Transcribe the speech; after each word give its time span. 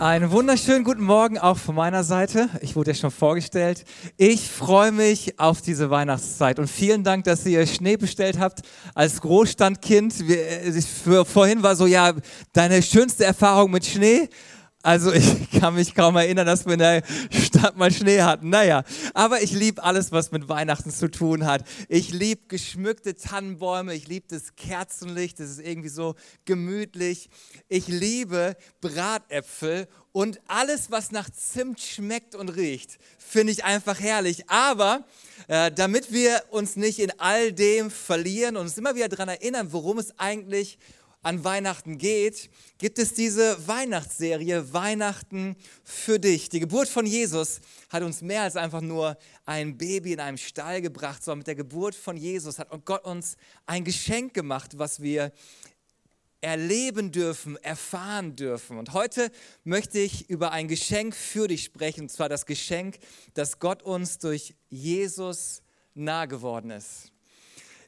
Einen 0.00 0.30
wunderschönen 0.30 0.84
guten 0.84 1.02
Morgen 1.02 1.38
auch 1.38 1.58
von 1.58 1.74
meiner 1.74 2.04
Seite. 2.04 2.48
Ich 2.60 2.76
wurde 2.76 2.92
ja 2.92 2.94
schon 2.94 3.10
vorgestellt. 3.10 3.84
Ich 4.16 4.48
freue 4.48 4.92
mich 4.92 5.40
auf 5.40 5.60
diese 5.60 5.90
Weihnachtszeit 5.90 6.60
und 6.60 6.68
vielen 6.68 7.02
Dank, 7.02 7.24
dass 7.24 7.44
ihr 7.44 7.66
Schnee 7.66 7.96
bestellt 7.96 8.38
habt 8.38 8.60
als 8.94 9.20
Großstandkind. 9.20 10.28
Wir, 10.28 11.24
vorhin 11.24 11.64
war 11.64 11.74
so, 11.74 11.86
ja, 11.86 12.12
deine 12.52 12.80
schönste 12.80 13.24
Erfahrung 13.24 13.72
mit 13.72 13.86
Schnee. 13.86 14.28
Also 14.84 15.12
ich 15.12 15.50
kann 15.60 15.74
mich 15.74 15.92
kaum 15.96 16.14
erinnern, 16.14 16.46
dass 16.46 16.64
wir 16.64 16.74
in 16.74 16.78
der 16.78 17.02
Stadt 17.58 17.76
mal 17.76 17.90
Schnee 17.90 18.22
hatten. 18.22 18.50
Naja, 18.50 18.84
aber 19.14 19.42
ich 19.42 19.52
liebe 19.52 19.82
alles, 19.82 20.12
was 20.12 20.30
mit 20.30 20.48
Weihnachten 20.48 20.90
zu 20.90 21.10
tun 21.10 21.44
hat. 21.44 21.64
Ich 21.88 22.10
liebe 22.10 22.46
geschmückte 22.46 23.16
Tannenbäume, 23.16 23.94
ich 23.94 24.06
liebe 24.06 24.26
das 24.28 24.54
Kerzenlicht, 24.54 25.40
das 25.40 25.50
ist 25.50 25.60
irgendwie 25.60 25.88
so 25.88 26.14
gemütlich. 26.44 27.28
Ich 27.68 27.88
liebe 27.88 28.56
Bratäpfel 28.80 29.88
und 30.12 30.40
alles, 30.46 30.90
was 30.90 31.10
nach 31.10 31.28
Zimt 31.30 31.80
schmeckt 31.80 32.34
und 32.34 32.50
riecht, 32.50 32.98
finde 33.18 33.52
ich 33.52 33.64
einfach 33.64 33.98
herrlich. 33.98 34.48
Aber 34.48 35.04
äh, 35.48 35.72
damit 35.72 36.12
wir 36.12 36.42
uns 36.50 36.76
nicht 36.76 37.00
in 37.00 37.12
all 37.18 37.52
dem 37.52 37.90
verlieren 37.90 38.56
und 38.56 38.62
uns 38.62 38.78
immer 38.78 38.94
wieder 38.94 39.08
daran 39.08 39.28
erinnern, 39.28 39.72
worum 39.72 39.98
es 39.98 40.16
eigentlich 40.18 40.78
geht, 40.78 40.97
an 41.28 41.44
Weihnachten 41.44 41.98
geht, 41.98 42.48
gibt 42.78 42.98
es 42.98 43.12
diese 43.12 43.68
Weihnachtsserie 43.68 44.72
Weihnachten 44.72 45.56
für 45.84 46.18
dich. 46.18 46.48
Die 46.48 46.58
Geburt 46.58 46.88
von 46.88 47.04
Jesus 47.04 47.60
hat 47.90 48.02
uns 48.02 48.22
mehr 48.22 48.44
als 48.44 48.56
einfach 48.56 48.80
nur 48.80 49.18
ein 49.44 49.76
Baby 49.76 50.14
in 50.14 50.20
einem 50.20 50.38
Stall 50.38 50.80
gebracht, 50.80 51.22
sondern 51.22 51.40
mit 51.40 51.46
der 51.46 51.54
Geburt 51.54 51.94
von 51.94 52.16
Jesus 52.16 52.58
hat 52.58 52.70
Gott 52.86 53.04
uns 53.04 53.36
ein 53.66 53.84
Geschenk 53.84 54.32
gemacht, 54.32 54.78
was 54.78 55.02
wir 55.02 55.30
erleben 56.40 57.12
dürfen, 57.12 57.58
erfahren 57.58 58.34
dürfen. 58.34 58.78
Und 58.78 58.94
heute 58.94 59.30
möchte 59.64 59.98
ich 59.98 60.30
über 60.30 60.52
ein 60.52 60.66
Geschenk 60.66 61.14
für 61.14 61.46
dich 61.46 61.62
sprechen, 61.62 62.02
und 62.04 62.08
zwar 62.10 62.30
das 62.30 62.46
Geschenk, 62.46 62.96
dass 63.34 63.58
Gott 63.58 63.82
uns 63.82 64.16
durch 64.16 64.54
Jesus 64.70 65.60
nah 65.92 66.24
geworden 66.24 66.70
ist. 66.70 67.12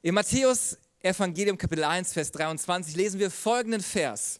In 0.03 0.13
Matthäus 0.13 0.77
Evangelium 1.03 1.57
Kapitel 1.57 1.85
1, 1.85 2.13
Vers 2.13 2.31
23 2.31 2.95
lesen 2.95 3.19
wir 3.19 3.31
folgenden 3.31 3.81
Vers. 3.81 4.39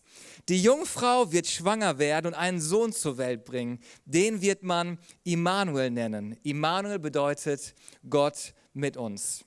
Die 0.51 0.63
Jungfrau 0.63 1.33
wird 1.33 1.47
schwanger 1.47 1.99
werden 1.99 2.27
und 2.27 2.35
einen 2.35 2.61
Sohn 2.61 2.93
zur 2.93 3.17
Welt 3.17 3.47
bringen. 3.47 3.79
Den 4.05 4.43
wird 4.43 4.63
man 4.63 4.99
Immanuel 5.25 5.91
nennen. 5.91 6.37
Immanuel 6.43 6.99
bedeutet 6.99 7.75
Gott 8.11 8.53
mit 8.75 8.99
uns. 8.99 9.43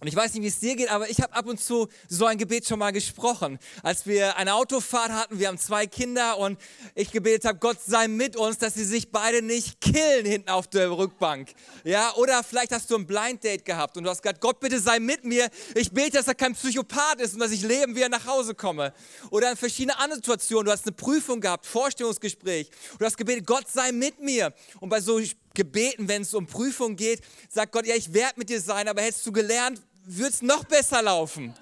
Und 0.00 0.06
ich 0.06 0.14
weiß 0.14 0.34
nicht, 0.34 0.44
wie 0.44 0.46
es 0.48 0.60
dir 0.60 0.76
geht, 0.76 0.92
aber 0.92 1.10
ich 1.10 1.20
habe 1.20 1.34
ab 1.34 1.46
und 1.46 1.58
zu 1.58 1.88
so 2.08 2.26
ein 2.26 2.38
Gebet 2.38 2.64
schon 2.68 2.78
mal 2.78 2.92
gesprochen. 2.92 3.58
Als 3.82 4.06
wir 4.06 4.36
eine 4.36 4.54
Autofahrt 4.54 5.10
hatten, 5.10 5.40
wir 5.40 5.48
haben 5.48 5.58
zwei 5.58 5.88
Kinder 5.88 6.38
und 6.38 6.56
ich 6.94 7.10
gebetet 7.10 7.46
habe, 7.46 7.58
Gott 7.58 7.78
sei 7.84 8.06
mit 8.06 8.36
uns, 8.36 8.58
dass 8.58 8.74
sie 8.74 8.84
sich 8.84 9.10
beide 9.10 9.42
nicht 9.42 9.80
killen 9.80 10.24
hinten 10.24 10.50
auf 10.50 10.68
der 10.68 10.92
Rückbank. 10.92 11.52
Ja, 11.82 12.14
oder 12.14 12.44
vielleicht 12.44 12.70
hast 12.70 12.88
du 12.92 12.96
ein 12.96 13.08
Blind 13.08 13.42
Date 13.42 13.64
gehabt 13.64 13.96
und 13.96 14.04
du 14.04 14.10
hast 14.10 14.22
gesagt, 14.22 14.40
Gott 14.40 14.60
bitte 14.60 14.78
sei 14.78 15.00
mit 15.00 15.24
mir. 15.24 15.48
Ich 15.74 15.90
bete, 15.90 16.18
dass 16.18 16.28
er 16.28 16.36
kein 16.36 16.54
Psychopath 16.54 17.20
ist 17.20 17.34
und 17.34 17.40
dass 17.40 17.50
ich 17.50 17.62
leben 17.62 17.96
wieder 17.96 18.08
nach 18.08 18.24
Hause 18.24 18.54
komme. 18.54 18.94
Oder 19.32 19.50
in 19.50 19.56
verschiedene 19.56 19.98
andere 19.98 20.18
Situationen. 20.18 20.66
Du 20.66 20.70
hast 20.70 20.86
eine 20.86 20.94
Prüfung 20.94 21.40
gehabt, 21.40 21.66
Vorstellungsgespräch. 21.66 22.70
Du 23.00 23.04
hast 23.04 23.16
gebetet, 23.16 23.44
Gott 23.44 23.66
sei 23.68 23.90
mit 23.90 24.20
mir. 24.20 24.54
Und 24.78 24.90
bei 24.90 25.00
so 25.00 25.20
Gebeten, 25.58 26.06
wenn 26.06 26.22
es 26.22 26.34
um 26.34 26.46
Prüfung 26.46 26.94
geht, 26.94 27.20
sagt 27.48 27.72
Gott, 27.72 27.84
ja, 27.84 27.96
ich 27.96 28.14
werde 28.14 28.34
mit 28.36 28.48
dir 28.48 28.60
sein, 28.60 28.86
aber 28.86 29.02
hättest 29.02 29.26
du 29.26 29.32
gelernt, 29.32 29.82
wird 30.08 30.32
es 30.32 30.42
noch 30.42 30.64
besser 30.64 31.02
laufen. 31.02 31.54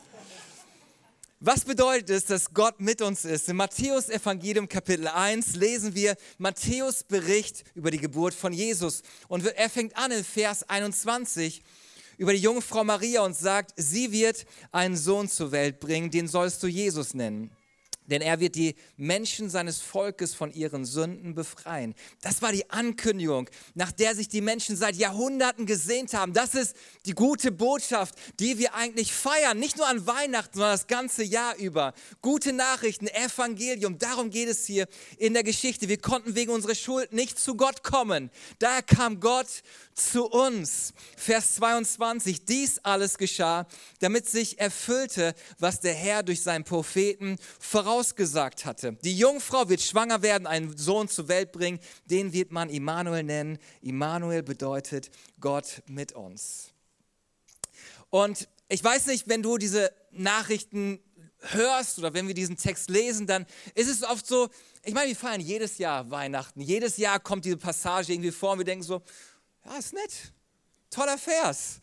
Was 1.40 1.64
bedeutet 1.64 2.10
es, 2.10 2.24
dass 2.26 2.54
Gott 2.54 2.80
mit 2.80 3.02
uns 3.02 3.24
ist? 3.24 3.48
Im 3.48 3.56
Matthäus 3.56 4.08
Evangelium 4.08 4.68
Kapitel 4.68 5.08
1 5.08 5.56
lesen 5.56 5.94
wir 5.94 6.16
Matthäus 6.38 7.02
Bericht 7.04 7.64
über 7.74 7.90
die 7.90 7.98
Geburt 7.98 8.32
von 8.32 8.52
Jesus. 8.52 9.02
Und 9.28 9.44
er 9.44 9.68
fängt 9.68 9.96
an 9.96 10.12
in 10.12 10.24
Vers 10.24 10.68
21 10.68 11.62
über 12.18 12.32
die 12.32 12.38
junge 12.38 12.62
Frau 12.62 12.84
Maria 12.84 13.22
und 13.22 13.36
sagt, 13.36 13.72
sie 13.76 14.12
wird 14.12 14.46
einen 14.72 14.96
Sohn 14.96 15.28
zur 15.28 15.52
Welt 15.52 15.80
bringen, 15.80 16.10
den 16.10 16.28
sollst 16.28 16.62
du 16.62 16.68
Jesus 16.68 17.12
nennen 17.14 17.50
denn 18.06 18.22
er 18.22 18.40
wird 18.40 18.54
die 18.54 18.74
Menschen 18.96 19.50
seines 19.50 19.80
Volkes 19.80 20.34
von 20.34 20.52
ihren 20.52 20.84
Sünden 20.84 21.34
befreien. 21.34 21.94
Das 22.22 22.42
war 22.42 22.52
die 22.52 22.68
Ankündigung, 22.70 23.48
nach 23.74 23.92
der 23.92 24.14
sich 24.14 24.28
die 24.28 24.40
Menschen 24.40 24.76
seit 24.76 24.96
Jahrhunderten 24.96 25.66
gesehnt 25.66 26.14
haben. 26.14 26.32
Das 26.32 26.54
ist 26.54 26.76
die 27.04 27.12
gute 27.12 27.52
Botschaft, 27.52 28.14
die 28.40 28.58
wir 28.58 28.74
eigentlich 28.74 29.12
feiern, 29.12 29.58
nicht 29.58 29.76
nur 29.76 29.86
an 29.86 30.06
Weihnachten, 30.06 30.54
sondern 30.54 30.72
das 30.72 30.86
ganze 30.86 31.24
Jahr 31.24 31.56
über. 31.56 31.94
Gute 32.22 32.52
Nachrichten, 32.52 33.08
Evangelium, 33.08 33.98
darum 33.98 34.30
geht 34.30 34.48
es 34.48 34.66
hier 34.66 34.86
in 35.18 35.34
der 35.34 35.42
Geschichte. 35.42 35.88
Wir 35.88 35.98
konnten 35.98 36.34
wegen 36.34 36.52
unserer 36.52 36.74
Schuld 36.74 37.12
nicht 37.12 37.38
zu 37.38 37.56
Gott 37.56 37.82
kommen. 37.82 38.30
Daher 38.58 38.82
kam 38.82 39.20
Gott 39.20 39.62
zu 39.94 40.26
uns. 40.26 40.92
Vers 41.16 41.56
22, 41.56 42.44
dies 42.44 42.78
alles 42.82 43.18
geschah, 43.18 43.66
damit 44.00 44.28
sich 44.28 44.58
erfüllte, 44.58 45.34
was 45.58 45.80
der 45.80 45.94
Herr 45.94 46.22
durch 46.22 46.42
seinen 46.42 46.64
Propheten 46.64 47.38
vorausgesagt 47.96 48.66
hatte. 48.66 48.92
Die 49.02 49.16
Jungfrau 49.16 49.68
wird 49.68 49.80
schwanger 49.80 50.20
werden, 50.22 50.46
einen 50.46 50.76
Sohn 50.76 51.08
zur 51.08 51.28
Welt 51.28 51.52
bringen, 51.52 51.80
den 52.04 52.32
wird 52.32 52.52
man 52.52 52.68
Immanuel 52.68 53.22
nennen. 53.22 53.58
Immanuel 53.80 54.42
bedeutet 54.42 55.10
Gott 55.40 55.82
mit 55.86 56.12
uns. 56.12 56.68
Und 58.10 58.48
ich 58.68 58.82
weiß 58.84 59.06
nicht, 59.06 59.28
wenn 59.28 59.42
du 59.42 59.56
diese 59.56 59.92
Nachrichten 60.10 61.00
hörst 61.40 61.98
oder 61.98 62.12
wenn 62.12 62.26
wir 62.26 62.34
diesen 62.34 62.56
Text 62.56 62.90
lesen, 62.90 63.26
dann 63.26 63.46
ist 63.74 63.88
es 63.88 64.02
oft 64.02 64.26
so, 64.26 64.48
ich 64.84 64.92
meine, 64.94 65.08
wir 65.08 65.16
feiern 65.16 65.40
jedes 65.40 65.78
Jahr 65.78 66.10
Weihnachten, 66.10 66.60
jedes 66.60 66.96
Jahr 66.98 67.18
kommt 67.20 67.44
diese 67.44 67.56
Passage 67.56 68.12
irgendwie 68.12 68.30
vor 68.30 68.52
und 68.52 68.58
wir 68.58 68.64
denken 68.64 68.84
so, 68.84 69.02
ja, 69.64 69.76
ist 69.78 69.94
nett. 69.94 70.32
Toller 70.90 71.18
Vers. 71.18 71.80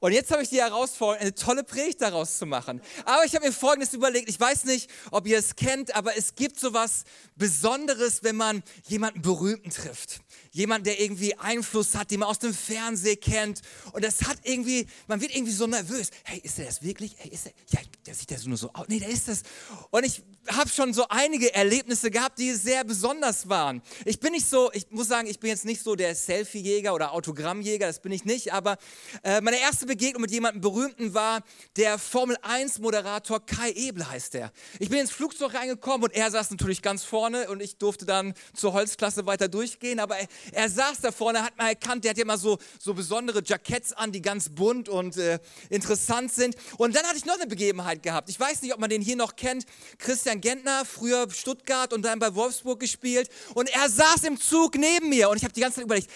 Und 0.00 0.12
jetzt 0.12 0.30
habe 0.30 0.42
ich 0.42 0.48
die 0.48 0.60
Herausforderung, 0.60 1.20
eine 1.20 1.34
tolle 1.34 1.62
Predigt 1.62 2.00
daraus 2.00 2.38
zu 2.38 2.46
machen. 2.46 2.80
Aber 3.04 3.24
ich 3.26 3.34
habe 3.34 3.46
mir 3.46 3.52
Folgendes 3.52 3.92
überlegt. 3.92 4.30
Ich 4.30 4.40
weiß 4.40 4.64
nicht, 4.64 4.90
ob 5.10 5.26
ihr 5.26 5.38
es 5.38 5.56
kennt, 5.56 5.94
aber 5.94 6.16
es 6.16 6.34
gibt 6.34 6.58
so 6.58 6.72
was 6.72 7.04
Besonderes, 7.40 8.22
wenn 8.22 8.36
man 8.36 8.62
jemanden 8.86 9.22
Berühmten 9.22 9.70
trifft. 9.70 10.20
Jemand, 10.52 10.86
der 10.86 11.00
irgendwie 11.00 11.34
Einfluss 11.38 11.94
hat, 11.94 12.10
den 12.10 12.20
man 12.20 12.28
aus 12.28 12.38
dem 12.38 12.52
Fernsehen 12.52 13.18
kennt. 13.18 13.62
Und 13.92 14.04
das 14.04 14.22
hat 14.24 14.36
irgendwie, 14.42 14.86
man 15.08 15.22
wird 15.22 15.34
irgendwie 15.34 15.52
so 15.52 15.66
nervös. 15.66 16.10
Hey, 16.24 16.38
ist 16.44 16.58
der 16.58 16.66
das 16.66 16.82
wirklich? 16.82 17.14
Hey, 17.16 17.30
ist 17.30 17.46
der? 17.46 17.52
Ja, 17.70 17.80
der 18.06 18.14
sieht 18.14 18.30
das 18.30 18.44
nur 18.44 18.58
so 18.58 18.70
aus. 18.74 18.86
Nee, 18.88 19.00
der 19.00 19.08
ist 19.08 19.26
das. 19.26 19.42
Und 19.90 20.04
ich 20.04 20.22
habe 20.48 20.68
schon 20.68 20.92
so 20.92 21.06
einige 21.08 21.54
Erlebnisse 21.54 22.10
gehabt, 22.10 22.38
die 22.38 22.52
sehr 22.52 22.84
besonders 22.84 23.48
waren. 23.48 23.80
Ich 24.04 24.20
bin 24.20 24.32
nicht 24.32 24.46
so, 24.46 24.70
ich 24.74 24.90
muss 24.90 25.08
sagen, 25.08 25.26
ich 25.26 25.40
bin 25.40 25.48
jetzt 25.48 25.64
nicht 25.64 25.82
so 25.82 25.94
der 25.94 26.14
Selfie-Jäger 26.14 26.92
oder 26.92 27.12
Autogrammjäger, 27.12 27.86
das 27.86 28.02
bin 28.02 28.12
ich 28.12 28.26
nicht. 28.26 28.52
Aber 28.52 28.76
äh, 29.22 29.40
meine 29.40 29.58
erste 29.58 29.86
Begegnung 29.86 30.20
mit 30.20 30.30
jemandem 30.30 30.60
Berühmten 30.60 31.14
war 31.14 31.42
der 31.76 31.98
Formel 31.98 32.36
1-Moderator 32.42 33.46
Kai 33.46 33.70
Ebel 33.72 34.10
heißt 34.10 34.34
der. 34.34 34.52
Ich 34.78 34.90
bin 34.90 34.98
ins 34.98 35.10
Flugzeug 35.10 35.54
reingekommen 35.54 36.04
und 36.04 36.12
er 36.12 36.30
saß 36.30 36.50
natürlich 36.50 36.82
ganz 36.82 37.02
vorne 37.02 37.29
und 37.34 37.60
ich 37.60 37.76
durfte 37.76 38.04
dann 38.04 38.34
zur 38.54 38.72
Holzklasse 38.72 39.26
weiter 39.26 39.48
durchgehen. 39.48 40.00
Aber 40.00 40.16
er, 40.18 40.28
er 40.52 40.68
saß 40.68 41.00
da 41.00 41.12
vorne, 41.12 41.42
hat 41.42 41.56
mal 41.56 41.68
erkannt, 41.68 42.04
der 42.04 42.10
hat 42.10 42.18
ja 42.18 42.24
immer 42.24 42.38
so, 42.38 42.58
so 42.78 42.94
besondere 42.94 43.42
Jacketts 43.44 43.92
an, 43.92 44.12
die 44.12 44.22
ganz 44.22 44.48
bunt 44.48 44.88
und 44.88 45.16
äh, 45.16 45.38
interessant 45.68 46.32
sind. 46.32 46.56
Und 46.76 46.94
dann 46.94 47.04
hatte 47.04 47.16
ich 47.16 47.24
noch 47.24 47.34
eine 47.34 47.46
Begebenheit 47.46 48.02
gehabt. 48.02 48.28
Ich 48.28 48.38
weiß 48.38 48.62
nicht, 48.62 48.72
ob 48.72 48.80
man 48.80 48.90
den 48.90 49.02
hier 49.02 49.16
noch 49.16 49.36
kennt. 49.36 49.64
Christian 49.98 50.40
Gentner, 50.40 50.84
früher 50.84 51.30
Stuttgart 51.30 51.92
und 51.92 52.02
dann 52.02 52.18
bei 52.18 52.34
Wolfsburg 52.34 52.80
gespielt. 52.80 53.28
Und 53.54 53.68
er 53.68 53.88
saß 53.88 54.24
im 54.24 54.40
Zug 54.40 54.76
neben 54.76 55.08
mir 55.08 55.28
und 55.30 55.36
ich 55.36 55.44
habe 55.44 55.52
die 55.52 55.60
ganze 55.60 55.76
Zeit 55.76 55.84
überlegt, 55.84 56.10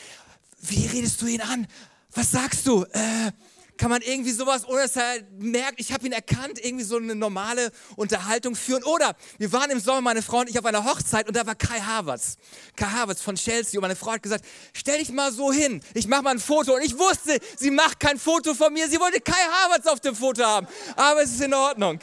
wie 0.61 0.87
redest 0.87 1.21
du 1.21 1.27
ihn 1.27 1.41
an? 1.41 1.67
Was 2.13 2.31
sagst 2.31 2.67
du? 2.67 2.85
Äh, 2.85 3.33
kann 3.77 3.91
man 3.91 4.03
irgendwie 4.03 4.33
sowas, 4.33 4.67
ohne 4.69 4.83
dass 4.83 4.97
er 4.97 5.17
merkt, 5.39 5.81
ich 5.81 5.93
habe 5.93 6.07
ihn 6.07 6.13
erkannt, 6.13 6.59
irgendwie 6.63 6.85
so 6.85 6.97
eine 6.97 7.15
normale 7.15 7.71
Unterhaltung 7.97 8.55
führen. 8.55 8.83
Oder 8.85 9.17
wir 9.39 9.53
waren 9.53 9.71
im 9.71 9.81
Sommer, 9.81 10.01
meine 10.01 10.23
Frau 10.23 10.41
und 10.41 10.51
ich, 10.51 10.59
auf 10.59 10.65
einer 10.65 10.85
Hochzeit 10.85 11.27
und 11.27 11.37
da 11.37 11.47
war 11.47 11.55
Kai 11.55 11.81
Havertz. 11.81 12.37
Kai 12.77 12.87
Havertz 12.87 13.21
von 13.21 13.37
Chelsea 13.37 13.79
und 13.79 13.83
meine 13.83 13.97
Frau 13.97 14.13
hat 14.13 14.23
gesagt, 14.23 14.45
stell 14.73 14.99
dich 14.99 15.11
mal 15.11 15.33
so 15.33 15.53
hin, 15.53 15.81
ich 15.95 16.07
mache 16.07 16.23
mal 16.23 16.31
ein 16.31 16.39
Foto. 16.39 16.75
Und 16.75 16.83
ich 16.83 16.99
wusste, 16.99 17.39
sie 17.57 17.71
macht 17.71 18.01
kein 18.01 18.19
Foto 18.19 18.55
von 18.55 18.73
mir, 18.73 18.89
sie 18.89 19.01
wollte 19.01 19.21
Kai 19.21 19.33
Havertz 19.33 19.87
auf 19.87 20.01
dem 20.01 20.15
Foto 20.15 20.45
haben. 20.45 20.67
Aber 20.97 21.23
es 21.23 21.31
ist 21.31 21.41
in 21.43 21.55
Ordnung. 21.55 21.99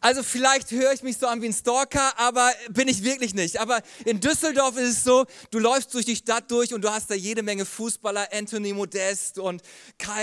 Also 0.00 0.22
vielleicht 0.22 0.70
höre 0.70 0.92
ich 0.92 1.02
mich 1.02 1.18
so 1.18 1.26
an 1.26 1.42
wie 1.42 1.46
ein 1.46 1.52
Stalker, 1.52 2.18
aber 2.18 2.52
bin 2.70 2.88
ich 2.88 3.04
wirklich 3.04 3.34
nicht. 3.34 3.60
Aber 3.60 3.82
in 4.04 4.20
Düsseldorf 4.20 4.76
ist 4.76 4.98
es 4.98 5.04
so, 5.04 5.26
du 5.50 5.58
läufst 5.58 5.92
durch 5.94 6.04
die 6.04 6.16
Stadt 6.16 6.50
durch 6.50 6.72
und 6.72 6.82
du 6.82 6.90
hast 6.90 7.10
da 7.10 7.14
jede 7.14 7.42
Menge 7.42 7.64
Fußballer, 7.64 8.28
Anthony 8.32 8.72
Modest 8.72 9.38
und 9.38 9.62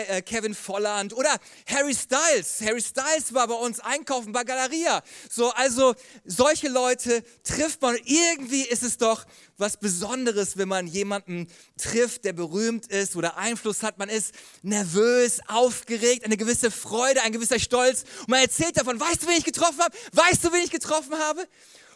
äh, 0.08 0.22
Kevin 0.22 0.56
Volland 0.56 1.14
oder 1.14 1.36
Harry 1.68 1.96
Styles. 1.96 2.62
Harry 2.62 2.82
Styles 2.82 3.34
war 3.34 3.48
bei 3.48 3.56
uns 3.56 3.80
einkaufen 3.80 4.32
bei 4.32 4.44
Galeria. 4.44 5.02
So, 5.30 5.52
also 5.52 5.96
solche 6.26 6.70
Leute 6.70 7.24
trifft 7.44 7.82
man. 7.82 7.98
Irgendwie 8.06 8.64
ist 8.64 8.84
es 8.84 8.98
doch 8.98 9.26
was 9.60 9.78
Besonderes, 9.78 10.58
wenn 10.58 10.68
man 10.68 10.88
jemanden 10.88 11.48
trifft, 11.78 12.26
der 12.26 12.34
berühmt 12.34 12.88
ist 12.88 13.16
oder 13.16 13.38
Einfluss 13.38 13.84
hat. 13.84 13.98
Man 13.98 14.10
ist 14.10 14.34
nervös, 14.62 15.40
aufgeregt, 15.48 16.26
eine 16.26 16.38
gewisse 16.38 16.72
Freude, 16.72 17.22
ein 17.22 17.32
gewisser 17.32 17.60
Stolz. 17.60 18.04
Und 18.22 18.30
man 18.30 18.42
erzählt 18.42 18.78
davon, 18.78 19.00
weißt 19.00 19.24
du, 19.24 19.28
wen 19.28 19.38
ich 19.38 19.46
getroffen 19.46 19.80
habe? 19.80 19.96
Weißt 20.14 20.44
du, 20.44 20.52
wen 20.52 20.64
ich 20.64 20.72
getroffen 20.72 21.18
habe? 21.18 21.48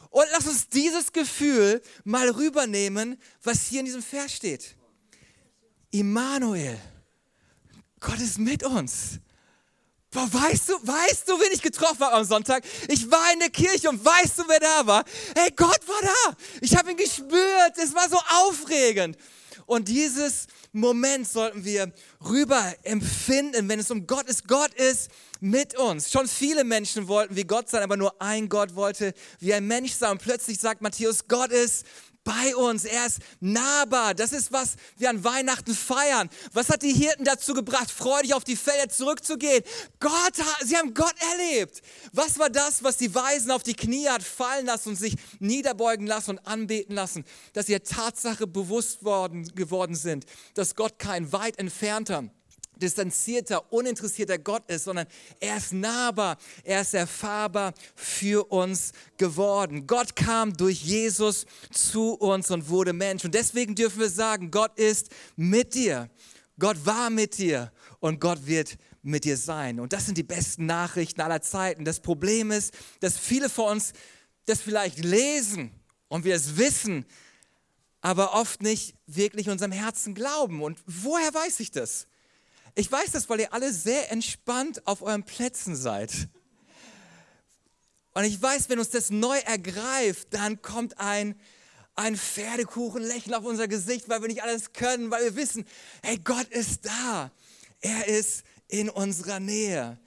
Und 0.10 0.26
lass 0.32 0.46
uns 0.46 0.70
dieses 0.70 1.12
Gefühl 1.12 1.82
mal 2.04 2.30
rübernehmen, 2.30 3.20
was 3.42 3.66
hier 3.66 3.80
in 3.80 3.86
diesem 3.86 4.04
Vers 4.04 4.34
steht. 4.34 4.76
Immanuel, 5.90 6.80
Gott 8.00 8.20
ist 8.20 8.38
mit 8.38 8.64
uns. 8.64 9.20
Boah, 10.14 10.32
weißt 10.32 10.70
du, 10.70 10.74
weißt 10.74 11.28
du, 11.28 11.40
wen 11.40 11.52
ich 11.52 11.62
getroffen 11.62 12.02
habe 12.02 12.14
am 12.14 12.24
Sonntag? 12.24 12.64
Ich 12.88 13.10
war 13.10 13.34
in 13.34 13.40
der 13.40 13.50
Kirche 13.50 13.90
und 13.90 14.04
weißt 14.06 14.40
du, 14.40 14.44
wer 14.48 14.60
da 14.60 14.86
war? 14.86 15.04
Hey, 15.36 15.50
Gott 15.56 15.80
war 15.88 16.02
da. 16.02 16.38
Ich 16.62 16.76
habe 16.78 16.92
ihn 16.92 16.98
gespürt. 16.98 17.78
Es 17.78 17.96
war 17.96 18.08
so 18.08 18.20
aufregend. 18.46 19.18
Und 19.66 19.88
dieses 19.88 20.46
Moment 20.72 21.28
sollten 21.28 21.66
wir 21.66 21.92
rüber 22.24 22.62
empfinden, 22.84 23.68
wenn 23.70 23.80
es 23.80 23.90
um 23.90 24.06
Gott 24.06 24.28
ist. 24.28 24.48
Gott 24.48 24.74
ist 24.76 25.10
mit 25.40 25.78
uns. 25.78 26.12
Schon 26.12 26.28
viele 26.28 26.64
Menschen 26.64 27.08
wollten 27.08 27.36
wie 27.36 27.46
Gott 27.46 27.70
sein, 27.70 27.82
aber 27.82 27.98
nur 27.98 28.22
ein 28.22 28.50
Gott 28.50 28.76
wollte 28.76 29.14
wie 29.40 29.54
ein 29.54 29.66
Mensch 29.66 29.94
sein. 29.94 30.12
Und 30.12 30.22
plötzlich 30.22 30.60
sagt 30.60 30.82
Matthäus, 30.82 31.28
Gott 31.28 31.52
ist 31.52 31.86
bei 32.24 32.56
uns, 32.56 32.86
er 32.86 33.06
ist 33.06 33.20
nahbar. 33.40 34.14
Das 34.14 34.32
ist, 34.32 34.52
was 34.52 34.76
wir 34.98 35.10
an 35.10 35.24
Weihnachten 35.24 35.74
feiern. 35.74 36.30
Was 36.54 36.70
hat 36.70 36.82
die 36.82 36.94
Hirten 36.94 37.26
dazu 37.26 37.54
gebracht, 37.54 37.92
freudig 37.92 38.34
auf 38.34 38.44
die 38.44 38.56
Felder 38.56 38.90
zurückzugehen? 38.90 39.64
Gott, 40.00 40.34
sie 40.64 40.78
haben 40.78 40.94
Gott 40.94 41.16
erlebt. 41.32 41.82
Was 42.14 42.40
war 42.40 42.50
das, 42.50 42.84
was 42.84 42.98
die 42.98 43.14
Weisen 43.14 43.52
auf 43.52 43.64
die 43.64 43.76
Knie 43.76 44.08
hat 44.08 44.24
fallen 44.24 44.66
lassen 44.66 44.90
und 44.90 44.96
sich 44.96 45.16
niederbeugen 45.40 46.08
lassen 46.08 46.32
und 46.32 46.48
anbeten 46.48 46.96
lassen? 46.96 47.26
Dass 47.54 47.66
sie 47.66 47.74
der 47.74 47.84
Tatsache 47.84 48.48
bewusst 48.48 49.04
worden, 49.04 49.44
geworden 49.56 49.96
sind, 49.96 50.26
dass 50.54 50.76
Gott 50.76 51.00
kein 51.00 51.32
weit 51.32 51.60
entfernter 51.60 52.30
distanzierter, 52.84 53.72
uninteressierter 53.72 54.38
Gott 54.38 54.70
ist, 54.70 54.84
sondern 54.84 55.08
er 55.40 55.58
ist 55.58 55.74
nahbar, 55.74 56.38
er 56.64 56.82
ist 56.82 56.94
erfahrbar 56.94 57.74
für 57.96 58.52
uns 58.52 58.92
geworden. 59.18 59.88
Gott 59.88 60.16
kam 60.16 60.56
durch 60.56 60.84
Jesus 60.84 61.46
zu 61.72 62.14
uns 62.14 62.52
und 62.52 62.70
wurde 62.70 62.94
Mensch. 62.94 63.26
Und 63.26 63.34
deswegen 63.34 63.76
dürfen 63.76 64.00
wir 64.00 64.10
sagen, 64.10 64.52
Gott 64.52 64.78
ist 64.78 65.10
mit 65.36 65.74
dir. 65.74 66.10
Gott 66.60 66.86
war 66.86 67.10
mit 67.10 67.38
dir 67.38 67.72
und 68.00 68.20
Gott 68.20 68.46
wird 68.46 68.78
mit 69.02 69.26
dir 69.26 69.38
sein. 69.38 69.80
Und 69.80 69.94
das 69.94 70.06
sind 70.06 70.18
die 70.18 70.24
besten 70.24 70.66
Nachrichten 70.66 71.22
aller 71.22 71.42
Zeiten. 71.42 71.86
Das 71.86 72.00
Problem 72.00 72.52
ist, 72.52 72.74
dass 73.00 73.18
viele 73.18 73.50
von 73.50 73.72
uns 73.74 73.94
das 74.46 74.62
vielleicht 74.62 75.00
lesen 75.00 75.72
und 76.10 76.26
wir 76.26 76.36
es 76.36 76.58
wissen, 76.58 77.06
aber 78.02 78.34
oft 78.34 78.62
nicht 78.62 78.96
wirklich 79.08 79.50
unserem 79.50 79.72
Herzen 79.72 80.14
glauben. 80.14 80.62
Und 80.62 80.80
woher 80.86 81.34
weiß 81.34 81.60
ich 81.62 81.72
das? 81.72 82.08
Ich 82.76 82.92
weiß 82.92 83.12
das, 83.12 83.30
weil 83.30 83.42
ihr 83.42 83.54
alle 83.54 83.72
sehr 83.72 84.12
entspannt 84.12 84.86
auf 84.88 85.02
euren 85.02 85.24
Plätzen 85.24 85.76
seid. 85.76 86.28
Und 88.14 88.24
ich 88.24 88.42
weiß, 88.42 88.70
wenn 88.70 88.80
uns 88.80 88.90
das 88.90 89.10
neu 89.10 89.38
ergreift, 89.40 90.28
dann 90.32 90.62
kommt 90.62 91.00
ein, 91.00 91.40
ein 91.96 92.16
Pferdekuchenlächeln 92.16 93.36
auf 93.36 93.46
unser 93.46 93.68
Gesicht, 93.68 94.10
weil 94.10 94.22
wir 94.22 94.28
nicht 94.28 94.44
alles 94.44 94.74
können, 94.74 95.12
weil 95.12 95.24
wir 95.24 95.36
wissen, 95.36 95.66
hey, 96.02 96.18
Gott 96.18 96.48
ist 96.50 96.86
da. 96.86 97.32
Er 97.82 98.08
ist 98.08 98.44
in 98.68 98.90
unserer 98.90 99.40
Nähe. 99.40 100.00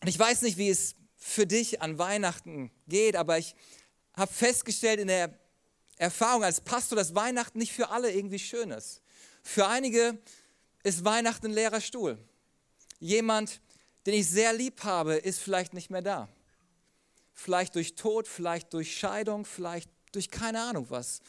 Und 0.00 0.08
ich 0.08 0.18
weiß 0.18 0.42
nicht, 0.42 0.56
wie 0.56 0.70
es 0.70 0.94
für 1.16 1.46
dich 1.46 1.82
an 1.82 1.98
Weihnachten 1.98 2.70
geht, 2.88 3.16
aber 3.16 3.38
ich 3.38 3.54
habe 4.14 4.32
festgestellt 4.32 5.00
in 5.00 5.08
der 5.08 5.38
Erfahrung 5.96 6.44
als 6.44 6.60
Pastor, 6.60 6.96
dass 6.96 7.14
Weihnachten 7.14 7.58
nicht 7.58 7.72
für 7.72 7.90
alle 7.90 8.12
irgendwie 8.12 8.38
schön 8.38 8.70
ist. 8.70 9.02
Für 9.42 9.66
einige 9.66 10.18
ist 10.86 11.04
Weihnachten 11.04 11.46
ein 11.46 11.52
leerer 11.52 11.80
Stuhl. 11.80 12.16
Jemand, 13.00 13.60
den 14.06 14.14
ich 14.14 14.28
sehr 14.28 14.52
lieb 14.52 14.84
habe, 14.84 15.16
ist 15.16 15.40
vielleicht 15.40 15.74
nicht 15.74 15.90
mehr 15.90 16.00
da. 16.00 16.28
Vielleicht 17.34 17.74
durch 17.74 17.96
Tod, 17.96 18.28
vielleicht 18.28 18.72
durch 18.72 18.96
Scheidung, 18.96 19.44
vielleicht 19.44 19.90
durch 20.12 20.30
keine 20.30 20.62
Ahnung 20.62 20.86
was. 20.88 21.22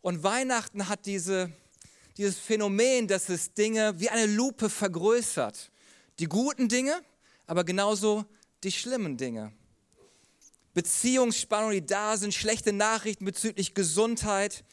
Und 0.00 0.24
Weihnachten 0.24 0.88
hat 0.88 1.06
diese, 1.06 1.52
dieses 2.16 2.36
Phänomen, 2.36 3.06
dass 3.06 3.28
es 3.28 3.54
Dinge 3.54 3.94
wie 4.00 4.10
eine 4.10 4.26
Lupe 4.26 4.68
vergrößert. 4.68 5.70
Die 6.18 6.26
guten 6.26 6.68
Dinge, 6.68 7.00
aber 7.46 7.62
genauso 7.62 8.24
die 8.64 8.72
schlimmen 8.72 9.16
Dinge. 9.16 9.52
Beziehungsspannungen, 10.74 11.74
die 11.74 11.86
da 11.86 12.16
sind, 12.16 12.34
schlechte 12.34 12.72
Nachrichten 12.72 13.24
bezüglich 13.24 13.72
Gesundheit 13.72 14.64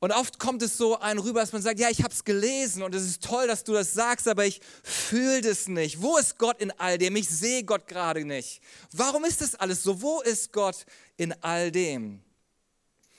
und 0.00 0.12
oft 0.12 0.38
kommt 0.38 0.62
es 0.62 0.76
so 0.76 0.98
ein 1.00 1.18
rüber, 1.18 1.40
dass 1.40 1.52
man 1.52 1.60
sagt, 1.60 1.80
ja, 1.80 1.90
ich 1.90 2.02
habe 2.02 2.14
es 2.14 2.24
gelesen 2.24 2.82
und 2.84 2.94
es 2.94 3.04
ist 3.04 3.22
toll, 3.22 3.48
dass 3.48 3.64
du 3.64 3.72
das 3.72 3.92
sagst, 3.92 4.28
aber 4.28 4.46
ich 4.46 4.60
fühle 4.84 5.40
das 5.40 5.66
nicht. 5.66 6.00
Wo 6.00 6.16
ist 6.18 6.38
Gott 6.38 6.60
in 6.60 6.70
all 6.78 6.98
dem? 6.98 7.16
Ich 7.16 7.28
sehe 7.28 7.64
Gott 7.64 7.88
gerade 7.88 8.24
nicht. 8.24 8.60
Warum 8.92 9.24
ist 9.24 9.40
das 9.40 9.56
alles 9.56 9.82
so? 9.82 10.00
Wo 10.00 10.20
ist 10.20 10.52
Gott 10.52 10.86
in 11.16 11.34
all 11.42 11.72
dem? 11.72 12.22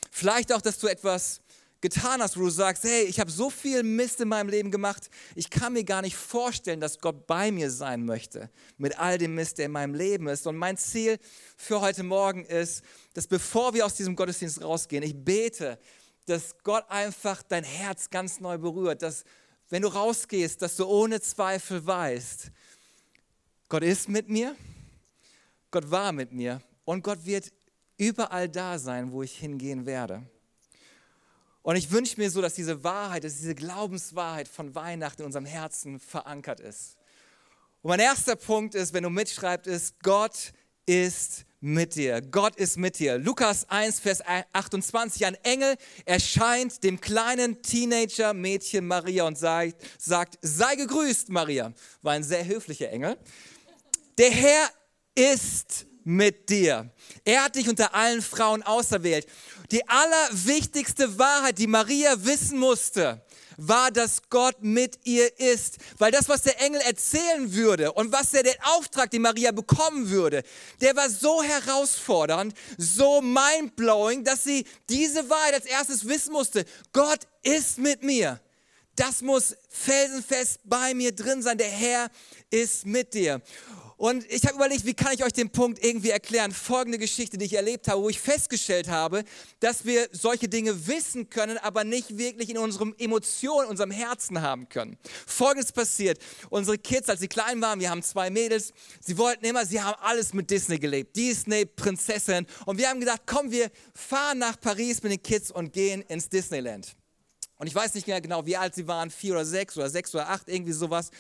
Vielleicht 0.10 0.54
auch, 0.54 0.62
dass 0.62 0.80
du 0.80 0.88
etwas 0.88 1.42
getan 1.82 2.22
hast, 2.22 2.38
wo 2.38 2.44
du 2.44 2.50
sagst, 2.50 2.84
hey, 2.84 3.04
ich 3.04 3.20
habe 3.20 3.32
so 3.32 3.50
viel 3.50 3.84
Mist 3.84 4.20
in 4.20 4.28
meinem 4.28 4.50
Leben 4.50 4.72
gemacht, 4.72 5.10
ich 5.36 5.50
kann 5.50 5.74
mir 5.74 5.84
gar 5.84 6.02
nicht 6.02 6.16
vorstellen, 6.16 6.80
dass 6.80 7.00
Gott 7.00 7.26
bei 7.26 7.52
mir 7.52 7.72
sein 7.72 8.06
möchte 8.06 8.50
mit 8.78 8.98
all 9.00 9.18
dem 9.18 9.36
Mist, 9.36 9.58
der 9.58 9.66
in 9.66 9.72
meinem 9.72 9.94
Leben 9.94 10.28
ist. 10.28 10.46
Und 10.48 10.58
mein 10.58 10.78
Ziel 10.78 11.20
für 11.56 11.80
heute 11.82 12.04
Morgen 12.04 12.46
ist, 12.46 12.84
dass 13.14 13.28
bevor 13.28 13.74
wir 13.74 13.86
aus 13.86 13.96
diesem 13.96 14.16
Gottesdienst 14.16 14.62
rausgehen, 14.62 15.04
ich 15.04 15.16
bete, 15.16 15.78
dass 16.30 16.56
Gott 16.64 16.86
einfach 16.90 17.44
dein 17.44 17.64
Herz 17.64 18.10
ganz 18.10 18.40
neu 18.40 18.58
berührt, 18.58 19.02
dass 19.02 19.24
wenn 19.70 19.82
du 19.82 19.88
rausgehst, 19.88 20.62
dass 20.62 20.76
du 20.76 20.86
ohne 20.86 21.22
Zweifel 21.22 21.86
weißt, 21.86 22.52
Gott 23.68 23.84
ist 23.84 24.10
mit 24.10 24.30
mir, 24.30 24.56
Gott 25.72 25.92
war 25.92 26.12
mit 26.12 26.32
mir 26.32 26.62
und 26.86 27.04
Gott 27.04 27.26
wird 27.26 27.52
überall 27.98 28.50
da 28.50 28.80
sein, 28.80 29.12
wo 29.12 29.22
ich 29.22 29.38
hingehen 29.38 29.86
werde. 29.86 30.24
Und 31.62 31.76
ich 31.76 31.92
wünsche 31.92 32.20
mir 32.20 32.32
so, 32.32 32.42
dass 32.42 32.56
diese 32.56 32.84
Wahrheit, 32.84 33.24
dass 33.24 33.38
diese 33.38 33.54
Glaubenswahrheit 33.54 34.48
von 34.48 34.74
Weihnachten 34.74 35.22
in 35.22 35.26
unserem 35.28 35.46
Herzen 35.46 36.00
verankert 36.00 36.60
ist. 36.60 36.98
Und 37.82 37.90
mein 37.90 38.00
erster 38.00 38.36
Punkt 38.36 38.76
ist, 38.76 38.94
wenn 38.94 39.04
du 39.04 39.10
mitschreibst, 39.10 39.68
ist, 39.68 40.02
Gott 40.02 40.54
ist 40.86 41.46
mit 41.62 41.96
dir. 41.96 42.22
Gott 42.22 42.56
ist 42.56 42.78
mit 42.78 43.00
dir. 43.00 43.18
Lukas 43.18 43.70
1, 43.70 44.00
Vers 44.00 44.22
28. 44.54 45.26
Ein 45.26 45.36
Engel 45.44 45.76
erscheint 46.06 46.84
dem 46.84 47.02
kleinen 47.02 47.62
Teenager-Mädchen 47.62 48.86
Maria 48.86 49.26
und 49.26 49.38
sagt, 49.38 49.76
sagt, 49.98 50.38
sei 50.42 50.76
gegrüßt, 50.76 51.30
Maria. 51.30 51.74
War 52.02 52.14
ein 52.14 52.24
sehr 52.24 52.46
höflicher 52.46 52.90
Engel. 52.90 53.18
Der 54.18 54.32
Herr 54.32 54.70
ist 55.16 55.86
mit 56.04 56.50
dir. 56.50 56.90
Er 57.26 57.44
hat 57.44 57.56
dich 57.56 57.70
unter 57.70 57.94
allen 57.94 58.22
Frauen 58.22 58.64
auserwählt. 58.64 59.28
Die 59.72 59.88
allerwichtigste 59.88 61.20
Wahrheit, 61.20 61.58
die 61.58 61.68
Maria 61.68 62.16
wissen 62.24 62.58
musste, 62.58 63.22
war, 63.68 63.92
dass 63.92 64.30
Gott 64.30 64.62
mit 64.62 65.00
ihr 65.04 65.40
ist. 65.40 65.78
Weil 65.98 66.12
das, 66.12 66.30
was 66.30 66.44
der 66.44 66.62
Engel 66.62 66.82
erzählen 66.82 67.54
würde 67.54 67.92
und 67.94 68.12
was 68.12 68.32
der, 68.32 68.44
der 68.44 68.56
Auftrag, 68.76 69.12
den 69.12 69.22
Maria 69.22 69.52
bekommen 69.52 70.10
würde, 70.10 70.44
der 70.82 70.96
war 70.96 71.10
so 71.10 71.44
herausfordernd, 71.44 72.54
so 72.78 73.22
mindblowing, 73.22 74.24
dass 74.24 74.44
sie 74.44 74.66
diese 74.90 75.30
Wahrheit 75.30 75.56
als 75.56 75.66
erstes 75.66 76.08
wissen 76.08 76.34
musste. 76.34 76.66
Gott 76.94 77.22
ist 77.44 77.78
mit 77.78 78.04
mir. 78.04 78.40
Das 78.96 79.22
muss 79.22 79.56
felsenfest 79.70 80.60
bei 80.66 80.94
mir 80.94 81.16
drin 81.16 81.42
sein. 81.42 81.58
Der 81.58 81.70
Herr 81.70 82.10
ist 82.50 82.86
mit 82.86 83.14
dir. 83.14 83.42
Und 84.00 84.26
ich 84.32 84.46
habe 84.46 84.56
überlegt, 84.56 84.86
wie 84.86 84.94
kann 84.94 85.12
ich 85.14 85.26
euch 85.26 85.34
den 85.34 85.50
Punkt 85.50 85.84
irgendwie 85.84 86.12
erklären? 86.12 86.54
Folgende 86.54 86.98
Geschichte, 86.98 87.38
die 87.38 87.44
ich 87.44 87.54
erlebt 87.54 87.90
habe, 87.90 88.02
wo 88.02 88.08
ich 88.08 88.18
festgestellt 88.18 88.88
habe, 88.88 89.26
dass 89.60 89.84
wir 89.84 90.08
solche 90.14 90.48
Dinge 90.48 90.88
wissen 90.88 91.30
können, 91.30 91.58
aber 91.58 91.84
nicht 91.84 92.18
wirklich 92.18 92.50
in 92.50 92.58
unserem 92.58 92.96
Emotionen, 92.98 93.68
unserem 93.68 93.92
Herzen 93.92 94.42
haben 94.42 94.70
können. 94.70 94.98
Folgendes 95.28 95.74
passiert. 95.74 96.18
Unsere 96.50 96.78
Kids, 96.78 97.10
als 97.10 97.20
sie 97.20 97.28
klein 97.28 97.62
waren, 97.62 97.82
wir 97.82 97.90
haben 97.90 98.02
zwei 98.02 98.30
Mädels, 98.30 98.72
sie 99.02 99.18
wollten 99.18 99.44
immer, 99.44 99.66
sie 99.66 99.82
haben 99.82 100.00
alles 100.02 100.34
mit 100.34 100.50
Disney 100.50 100.80
gelebt. 100.80 101.18
Disney, 101.18 101.66
Prinzessin. 101.66 102.48
Und 102.66 102.78
wir 102.78 102.88
haben 102.88 103.02
gedacht, 103.02 103.24
komm, 103.26 103.52
wir 103.52 103.70
fahren 103.94 104.38
nach 104.38 104.58
Paris 104.62 105.04
mit 105.04 105.12
den 105.12 105.22
Kids 105.22 105.52
und 105.52 105.74
gehen 105.74 106.04
ins 106.04 106.30
Disneyland. 106.30 106.96
Und 107.60 107.68
ich 107.68 107.76
weiß 107.76 107.94
nicht 107.94 108.08
mehr 108.08 108.22
genau, 108.22 108.46
wie 108.46 108.56
alt 108.56 108.74
sie 108.74 108.88
waren, 108.88 109.12
vier 109.12 109.34
oder 109.34 109.46
sechs 109.46 109.78
oder 109.78 109.90
sechs 109.90 110.16
oder 110.16 110.30
acht, 110.30 110.48
irgendwie 110.48 110.72
sowas. 110.72 111.12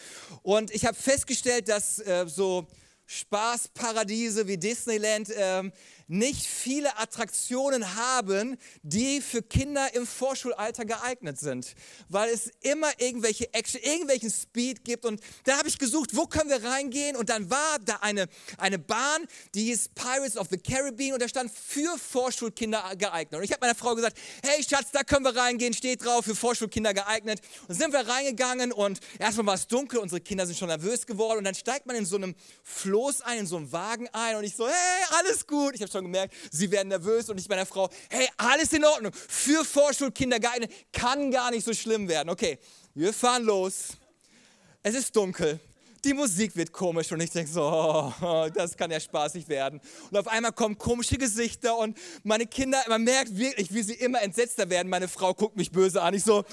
Und 0.41 0.72
ich 0.72 0.86
habe 0.86 0.96
festgestellt, 0.96 1.67
dass 1.67 2.00
äh, 2.00 2.25
so 2.27 2.65
Spaßparadiese 3.09 4.47
wie 4.47 4.57
Disneyland 4.57 5.31
ähm, 5.35 5.71
nicht 6.05 6.45
viele 6.45 6.97
Attraktionen 6.97 7.95
haben, 7.95 8.57
die 8.83 9.19
für 9.21 9.41
Kinder 9.41 9.93
im 9.95 10.05
Vorschulalter 10.05 10.85
geeignet 10.85 11.39
sind, 11.39 11.73
weil 12.07 12.29
es 12.29 12.51
immer 12.61 12.89
irgendwelche 12.99 13.51
Action, 13.53 13.81
irgendwelchen 13.81 14.29
Speed 14.29 14.83
gibt. 14.83 15.05
Und 15.05 15.21
da 15.43 15.57
habe 15.57 15.67
ich 15.67 15.79
gesucht, 15.79 16.15
wo 16.15 16.27
können 16.27 16.51
wir 16.51 16.63
reingehen? 16.63 17.15
Und 17.15 17.29
dann 17.29 17.49
war 17.49 17.79
da 17.83 17.97
eine, 18.01 18.27
eine 18.57 18.77
Bahn, 18.77 19.25
die 19.55 19.65
hieß 19.65 19.89
Pirates 19.95 20.37
of 20.37 20.47
the 20.51 20.57
Caribbean 20.57 21.13
und 21.13 21.21
da 21.21 21.27
stand 21.27 21.51
für 21.51 21.97
Vorschulkinder 21.97 22.95
geeignet. 22.95 23.39
Und 23.39 23.43
ich 23.43 23.51
habe 23.51 23.61
meiner 23.61 23.75
Frau 23.75 23.95
gesagt, 23.95 24.19
hey 24.43 24.63
Schatz, 24.63 24.91
da 24.91 25.03
können 25.03 25.25
wir 25.25 25.35
reingehen, 25.35 25.73
steht 25.73 26.05
drauf, 26.05 26.25
für 26.25 26.35
Vorschulkinder 26.35 26.93
geeignet. 26.93 27.41
Und 27.67 27.75
sind 27.75 27.91
wir 27.91 28.07
reingegangen 28.07 28.71
und 28.71 28.99
erstmal 29.17 29.47
war 29.47 29.55
es 29.55 29.67
dunkel, 29.67 29.99
unsere 29.99 30.21
Kinder 30.21 30.45
sind 30.45 30.57
schon 30.57 30.69
nervös 30.69 31.07
geworden. 31.07 31.39
Und 31.39 31.43
dann 31.45 31.55
steigt 31.55 31.87
man 31.87 31.95
in 31.95 32.05
so 32.05 32.15
einem 32.15 32.35
Floh 32.63 32.99
Floß 33.00 33.22
ein, 33.22 33.39
in 33.39 33.48
so 33.48 33.56
einen 33.56 33.72
Wagen 33.72 34.10
ein 34.12 34.36
und 34.36 34.44
ich 34.44 34.58
so, 34.58 34.68
hey, 34.68 35.06
alles 35.12 35.48
gut. 35.48 35.74
Ich 35.74 35.82
habe 35.82 35.89
schon 35.89 36.03
gemerkt, 36.03 36.34
sie 36.51 36.70
werden 36.70 36.89
nervös 36.89 37.29
und 37.29 37.39
ich 37.39 37.48
meiner 37.48 37.65
Frau, 37.65 37.89
hey, 38.10 38.27
alles 38.36 38.74
in 38.74 38.84
Ordnung. 38.84 39.13
Für 39.13 39.63
Vorschulkinder 39.63 40.38
geeignet, 40.38 40.70
kann 40.91 41.32
gar 41.32 41.50
nicht 41.51 41.63
so 41.63 41.74
schlimm 41.74 42.10
werden. 42.10 42.29
Okay, 42.29 42.60
wir 42.94 43.13
fahren 43.13 43.44
los. 43.44 43.91
Es 44.84 44.96
ist 44.96 45.15
dunkel 45.15 45.62
die 46.06 46.13
Musik 46.13 46.56
wird 46.56 46.72
komisch 46.72 47.12
und 47.12 47.22
ich 47.22 47.32
denke 47.32 47.51
so, 47.51 47.62
oh, 47.62 48.48
das 48.53 48.75
kann 48.77 48.91
ja 48.91 49.00
spaßig 49.00 49.48
werden. 49.48 49.79
Und 50.10 50.18
auf 50.18 50.27
einmal 50.27 50.51
kommen 50.51 50.77
komische 50.77 51.18
Gesichter 51.18 51.77
und 51.77 51.98
meine 52.24 52.46
Kinder, 52.46 52.82
man 52.88 53.03
merkt 53.03 53.38
wirklich, 53.38 53.74
wie 53.74 53.84
sie 53.84 53.94
immer 53.94 54.22
entsetzter 54.22 54.70
werden. 54.70 54.89
Meine 54.89 55.08
Frau 55.08 55.34
guckt 55.34 55.58
mich 55.58 55.72
böse 55.72 56.01
an. 56.01 56.13
Ich 56.13 56.24
so, 56.24 56.44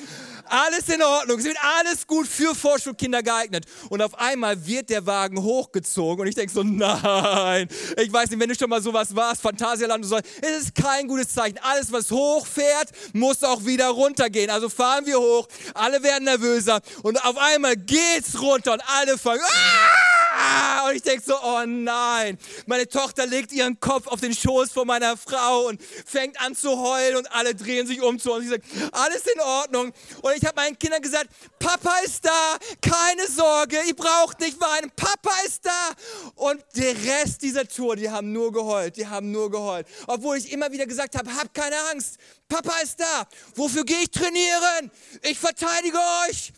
alles 0.45 0.88
in 0.88 1.03
Ordnung, 1.03 1.38
es 1.38 1.45
wird 1.45 1.59
alles 1.81 2.07
gut 2.07 2.26
für 2.26 2.55
Vorschulkinder 2.55 3.23
geeignet. 3.23 3.67
Und 3.88 4.03
auf 4.03 4.19
einmal 4.19 4.67
wird 4.67 4.91
der 4.91 5.07
Wagen 5.07 5.43
hochgezogen 5.43 6.23
und 6.23 6.26
ich 6.26 6.35
denke 6.35 6.53
so, 6.53 6.62
nein, 6.62 7.69
ich 7.97 8.12
weiß 8.12 8.31
nicht, 8.31 8.41
wenn 8.41 8.49
du 8.49 8.55
schon 8.55 8.71
mal 8.71 8.83
sowas 8.83 9.15
warst, 9.15 9.43
Phantasialand 9.43 10.05
und 10.05 10.11
so, 10.11 10.17
es 10.17 10.62
ist 10.62 10.75
kein 10.75 11.07
gutes 11.07 11.29
Zeichen. 11.33 11.59
Alles, 11.62 11.93
was 11.93 12.11
hochfährt, 12.11 12.91
muss 13.12 13.43
auch 13.43 13.65
wieder 13.65 13.88
runtergehen. 13.88 14.50
Also 14.50 14.69
fahren 14.69 15.07
wir 15.07 15.19
hoch, 15.19 15.47
alle 15.75 16.03
werden 16.03 16.25
nervöser 16.25 16.81
und 17.03 17.23
auf 17.25 17.37
einmal 17.37 17.76
geht's 17.76 18.41
runter 18.41 18.73
und 18.73 18.83
alle 18.87 19.19
fangen 19.19 19.36
sagen, 19.38 19.52
ah! 19.52 20.88
Und 20.88 20.95
ich 20.95 21.02
denke 21.02 21.23
so, 21.25 21.35
oh 21.43 21.64
nein. 21.66 22.38
Meine 22.66 22.88
Tochter 22.88 23.26
legt 23.26 23.52
ihren 23.52 23.81
Kopf 23.81 24.07
auf 24.07 24.21
den 24.21 24.35
Schoß 24.35 24.71
von 24.71 24.87
meiner 24.87 25.16
Frau 25.16 25.66
und 25.66 25.83
fängt 25.83 26.40
an 26.40 26.55
zu 26.55 26.78
heulen 26.78 27.16
und 27.16 27.33
alle 27.33 27.55
drehen 27.55 27.87
sich 27.87 28.00
um 28.00 28.19
zu 28.19 28.33
uns. 28.33 28.45
Sie 28.45 28.50
sagt, 28.50 28.64
alles 28.93 29.23
in 29.26 29.40
Ordnung. 29.40 29.93
Und 30.23 30.37
ich 30.37 30.45
habe 30.45 30.55
meinen 30.57 30.78
Kindern 30.78 31.02
gesagt, 31.02 31.28
Papa 31.59 31.93
ist 32.05 32.25
da, 32.25 32.57
keine 32.81 33.26
Sorge, 33.26 33.78
ihr 33.87 33.97
braucht 33.97 34.40
nicht 34.40 34.61
weinen, 34.61 34.90
Papa 34.95 35.33
ist 35.45 35.66
da. 35.66 35.90
Und 36.37 36.64
der 36.76 36.95
Rest 36.95 37.43
dieser 37.43 37.66
Tour, 37.66 37.97
die 37.97 38.11
haben 38.11 38.33
nur 38.33 38.52
geheult, 38.52 38.97
die 38.97 39.07
haben 39.07 39.33
nur 39.33 39.50
geheult. 39.50 39.87
Obwohl 40.07 40.37
ich 40.37 40.52
immer 40.52 40.71
wieder 40.71 40.87
gesagt 40.87 41.16
habe, 41.16 41.35
habt 41.35 41.55
keine 41.55 41.76
Angst, 41.93 42.19
Papa 42.49 42.73
ist 42.83 43.00
da. 43.00 43.26
Wofür 43.57 43.85
gehe 43.85 44.02
ich 44.02 44.11
trainieren? 44.11 44.90
Ich 45.23 45.38
verteidige 45.38 45.99
euch. 46.28 46.52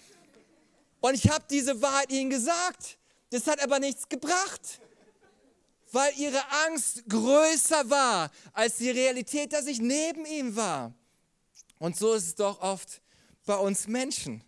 Und 1.00 1.14
ich 1.14 1.28
habe 1.30 1.44
diese 1.50 1.80
Wahrheit 1.80 2.10
ihnen 2.10 2.30
gesagt. 2.30 2.98
Das 3.30 3.46
hat 3.46 3.62
aber 3.62 3.78
nichts 3.78 4.08
gebracht, 4.08 4.80
weil 5.92 6.12
ihre 6.16 6.40
Angst 6.66 7.04
größer 7.08 7.88
war 7.90 8.30
als 8.52 8.76
die 8.76 8.90
Realität, 8.90 9.52
dass 9.52 9.66
ich 9.66 9.80
neben 9.80 10.24
ihm 10.24 10.56
war. 10.56 10.94
Und 11.78 11.96
so 11.96 12.14
ist 12.14 12.26
es 12.26 12.34
doch 12.34 12.60
oft 12.60 13.02
bei 13.44 13.56
uns 13.56 13.86
Menschen 13.86 14.42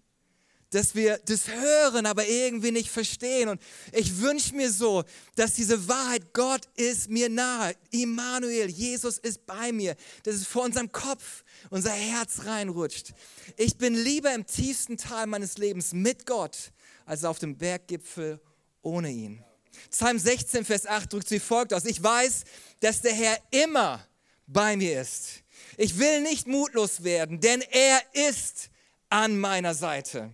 dass 0.71 0.95
wir 0.95 1.19
das 1.25 1.49
hören, 1.49 2.07
aber 2.07 2.27
irgendwie 2.27 2.71
nicht 2.71 2.91
verstehen. 2.91 3.49
Und 3.49 3.61
ich 3.93 4.21
wünsche 4.21 4.55
mir 4.55 4.71
so, 4.71 5.05
dass 5.35 5.55
diese 5.55 5.89
Wahrheit, 5.89 6.33
Gott 6.33 6.63
ist 6.77 7.11
mir 7.11 7.29
nahe, 7.29 7.75
Immanuel, 7.91 8.71
Jesus 8.71 9.19
ist 9.19 9.45
bei 9.47 9.73
mir, 9.73 9.97
dass 10.23 10.37
es 10.37 10.47
vor 10.47 10.65
unserem 10.65 10.93
Kopf, 10.93 11.45
unser 11.71 11.91
Herz 11.91 12.45
reinrutscht. 12.45 13.13
Ich 13.57 13.77
bin 13.77 13.95
lieber 13.95 14.33
im 14.33 14.47
tiefsten 14.47 14.97
Teil 14.97 15.27
meines 15.27 15.59
Lebens 15.59 15.93
mit 15.93 16.25
Gott, 16.25 16.73
als 17.05 17.25
auf 17.25 17.41
dem 17.41 17.59
Berggipfel 17.59 18.41
ohne 18.83 19.11
ihn. 19.11 19.45
Psalm 19.91 20.19
16, 20.19 20.65
Vers 20.65 20.87
8 20.87 21.13
drückt 21.13 21.29
sie 21.29 21.41
folgt 21.41 21.75
aus. 21.75 21.85
Ich 21.85 22.03
weiß, 22.03 22.45
dass 22.81 23.01
der 23.01 23.13
Herr 23.13 23.39
immer 23.51 24.07
bei 24.47 24.77
mir 24.77 25.01
ist. 25.01 25.43
Ich 25.77 25.99
will 25.99 26.23
nicht 26.23 26.47
mutlos 26.47 27.03
werden, 27.03 27.41
denn 27.41 27.63
er 27.63 28.01
ist 28.13 28.71
an 29.09 29.39
meiner 29.39 29.75
Seite. 29.75 30.31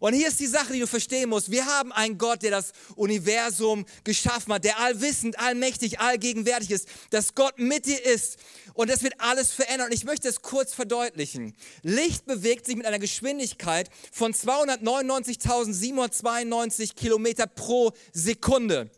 Und 0.00 0.14
hier 0.14 0.28
ist 0.28 0.40
die 0.40 0.46
Sache, 0.46 0.72
die 0.72 0.80
du 0.80 0.86
verstehen 0.86 1.28
musst. 1.28 1.50
Wir 1.50 1.66
haben 1.66 1.92
einen 1.92 2.16
Gott, 2.18 2.42
der 2.42 2.50
das 2.50 2.72
Universum 2.96 3.84
geschaffen 4.04 4.52
hat, 4.52 4.64
der 4.64 4.78
allwissend, 4.78 5.38
allmächtig, 5.38 6.00
allgegenwärtig 6.00 6.70
ist, 6.70 6.88
dass 7.10 7.34
Gott 7.34 7.58
mit 7.58 7.86
dir 7.86 8.04
ist 8.04 8.38
und 8.74 8.90
das 8.90 9.02
wird 9.02 9.14
alles 9.18 9.50
verändern. 9.50 9.88
Und 9.88 9.94
ich 9.94 10.04
möchte 10.04 10.28
es 10.28 10.40
kurz 10.40 10.72
verdeutlichen. 10.72 11.56
Licht 11.82 12.26
bewegt 12.26 12.66
sich 12.66 12.76
mit 12.76 12.86
einer 12.86 13.00
Geschwindigkeit 13.00 13.90
von 14.12 14.32
299.792 14.32 16.94
Kilometer 16.94 17.48
pro 17.48 17.90
Sekunde. 18.12 18.88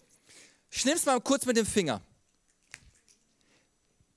Schnipp's 0.69 1.07
mal 1.07 1.19
kurz 1.21 1.47
mit 1.47 1.57
dem 1.57 1.65
Finger. 1.65 2.03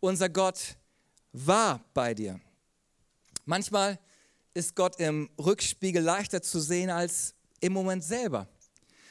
unser 0.01 0.29
Gott 0.29 0.77
war 1.33 1.83
bei 1.95 2.13
dir. 2.13 2.39
Manchmal 3.47 3.99
ist 4.53 4.77
Gott 4.77 5.01
im 5.01 5.31
Rückspiegel 5.39 6.03
leichter 6.03 6.43
zu 6.43 6.61
sehen 6.61 6.91
als 6.91 7.35
im 7.61 7.73
Moment 7.73 8.05
selber. 8.05 8.47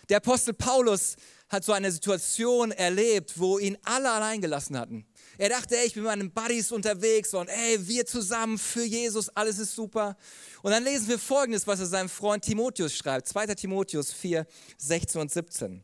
Der 0.10 0.18
Apostel 0.18 0.54
Paulus 0.54 1.16
hat 1.50 1.64
so 1.64 1.72
eine 1.74 1.92
Situation 1.92 2.72
erlebt, 2.72 3.40
wo 3.40 3.58
ihn 3.58 3.78
alle 3.84 4.12
allein 4.12 4.42
gelassen 4.42 4.78
hatten. 4.78 5.06
Er 5.38 5.50
dachte, 5.50 5.78
ey, 5.78 5.88
ich 5.88 5.94
bin 5.94 6.04
mit 6.04 6.12
meinen 6.12 6.32
Buddies 6.32 6.72
unterwegs 6.72 7.34
und 7.34 7.48
ey, 7.48 7.88
wir 7.88 8.06
zusammen 8.06 8.58
für 8.58 8.84
Jesus, 8.84 9.30
alles 9.30 9.58
ist 9.58 9.74
super. 9.74 10.16
Und 10.62 10.72
dann 10.72 10.84
lesen 10.84 11.08
wir 11.08 11.18
folgendes, 11.18 11.66
was 11.66 11.80
er 11.80 11.88
seinem 11.88 12.10
Freund 12.10 12.44
Timotheus 12.44 12.96
schreibt. 12.96 13.28
2. 13.28 13.48
Timotheus 13.56 14.14
4, 14.14 14.46
16 14.78 15.22
und 15.22 15.32
17. 15.32 15.84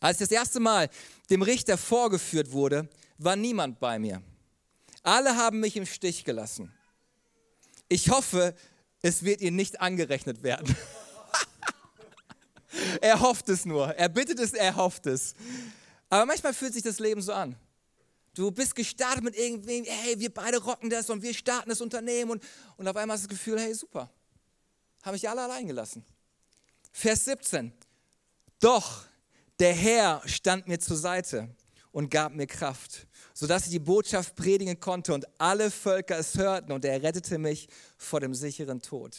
Als 0.00 0.20
ich 0.20 0.28
das 0.28 0.30
erste 0.30 0.60
Mal 0.60 0.90
dem 1.30 1.42
Richter 1.42 1.78
vorgeführt 1.78 2.52
wurde, 2.52 2.88
war 3.18 3.34
niemand 3.34 3.80
bei 3.80 3.98
mir. 3.98 4.22
Alle 5.02 5.36
haben 5.36 5.60
mich 5.60 5.76
im 5.76 5.86
Stich 5.86 6.24
gelassen. 6.24 6.72
Ich 7.88 8.10
hoffe, 8.10 8.54
es 9.00 9.22
wird 9.22 9.40
ihnen 9.40 9.56
nicht 9.56 9.80
angerechnet 9.80 10.42
werden. 10.42 10.76
er 13.00 13.20
hofft 13.20 13.48
es 13.48 13.64
nur. 13.64 13.88
Er 13.94 14.08
bittet 14.08 14.38
es, 14.38 14.52
er 14.52 14.76
hofft 14.76 15.06
es. 15.06 15.34
Aber 16.10 16.26
manchmal 16.26 16.52
fühlt 16.52 16.74
sich 16.74 16.82
das 16.82 16.98
Leben 16.98 17.22
so 17.22 17.32
an. 17.32 17.56
Du 18.36 18.50
bist 18.50 18.74
gestartet 18.74 19.24
mit 19.24 19.34
irgendwem, 19.34 19.86
hey, 19.86 20.20
wir 20.20 20.28
beide 20.28 20.58
rocken 20.58 20.90
das 20.90 21.08
und 21.08 21.22
wir 21.22 21.32
starten 21.32 21.70
das 21.70 21.80
Unternehmen 21.80 22.32
und, 22.32 22.44
und 22.76 22.86
auf 22.86 22.94
einmal 22.94 23.14
hast 23.14 23.24
du 23.24 23.28
das 23.28 23.38
Gefühl, 23.38 23.58
hey, 23.58 23.72
super, 23.72 24.10
haben 25.02 25.14
mich 25.14 25.26
alle 25.26 25.40
allein 25.40 25.66
gelassen. 25.66 26.04
Vers 26.92 27.24
17. 27.24 27.72
Doch 28.60 29.06
der 29.58 29.72
Herr 29.72 30.20
stand 30.26 30.68
mir 30.68 30.78
zur 30.78 30.98
Seite 30.98 31.48
und 31.92 32.10
gab 32.10 32.34
mir 32.34 32.46
Kraft, 32.46 33.06
sodass 33.32 33.64
ich 33.64 33.70
die 33.70 33.78
Botschaft 33.78 34.36
predigen 34.36 34.78
konnte 34.80 35.14
und 35.14 35.24
alle 35.40 35.70
Völker 35.70 36.18
es 36.18 36.36
hörten 36.36 36.72
und 36.72 36.84
er 36.84 37.02
rettete 37.02 37.38
mich 37.38 37.68
vor 37.96 38.20
dem 38.20 38.34
sicheren 38.34 38.82
Tod. 38.82 39.16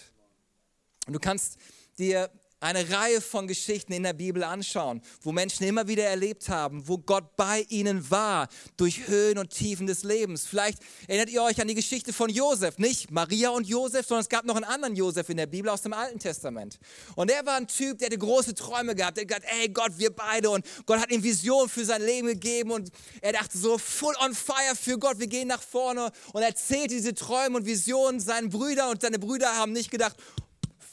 Und 1.08 1.14
du 1.14 1.20
kannst 1.20 1.58
dir 1.98 2.30
eine 2.60 2.90
Reihe 2.90 3.22
von 3.22 3.48
Geschichten 3.48 3.94
in 3.94 4.04
der 4.04 4.14
Bibel 4.14 4.44
anschauen, 4.44 5.02
wo 5.22 5.32
Menschen 5.32 5.66
immer 5.66 5.88
wieder 5.88 6.06
erlebt 6.06 6.50
haben, 6.50 6.88
wo 6.88 6.98
Gott 6.98 7.36
bei 7.36 7.66
ihnen 7.70 8.10
war, 8.10 8.48
durch 8.78 9.08
Höhen 9.08 9.38
und 9.38 9.52
Tiefen 9.52 9.86
des 9.86 10.04
Lebens. 10.04 10.48
Vielleicht 10.48 10.80
erinnert 11.08 11.30
ihr 11.30 11.44
euch 11.44 11.62
an 11.62 11.68
die 11.68 11.76
Geschichte 11.76 12.14
von 12.14 12.30
Josef, 12.30 12.80
nicht 12.80 13.12
Maria 13.12 13.50
und 13.50 13.68
Josef, 13.68 14.08
sondern 14.08 14.22
es 14.22 14.30
gab 14.30 14.46
noch 14.46 14.56
einen 14.56 14.66
anderen 14.66 14.96
Josef 14.96 15.30
in 15.30 15.38
der 15.38 15.46
Bibel 15.46 15.70
aus 15.70 15.84
dem 15.84 15.94
Alten 15.94 16.20
Testament. 16.20 16.80
Und 17.16 17.30
er 17.30 17.46
war 17.46 17.58
ein 17.58 17.68
Typ, 17.68 18.00
der 18.00 18.08
hatte 18.08 18.18
große 18.18 18.56
Träume 18.56 18.96
gehabt. 18.96 19.18
Der 19.18 19.24
hat 19.24 19.28
gesagt, 19.28 19.46
ey 19.62 19.70
Gott, 19.70 19.92
wir 19.98 20.10
beide. 20.10 20.50
Und 20.50 20.66
Gott 20.86 21.00
hat 21.00 21.12
ihm 21.12 21.24
Vision 21.24 21.70
für 21.70 21.86
sein 21.86 22.02
Leben 22.02 22.28
gegeben. 22.28 22.72
Und 22.72 22.90
er 23.22 23.34
dachte 23.34 23.58
so, 23.58 23.78
full 23.78 24.16
on 24.24 24.34
fire 24.34 24.76
für 24.80 24.98
Gott, 24.98 25.20
wir 25.20 25.28
gehen 25.28 25.48
nach 25.48 25.62
vorne. 25.62 26.12
Und 26.34 26.42
er 26.42 26.50
erzählte 26.50 26.96
diese 26.96 27.14
Träume 27.14 27.58
und 27.58 27.66
Visionen 27.66 28.20
seinen 28.20 28.50
Brüdern. 28.50 28.90
Und 28.90 29.02
seine 29.02 29.20
Brüder 29.20 29.56
haben 29.56 29.74
nicht 29.74 29.92
gedacht, 29.92 30.16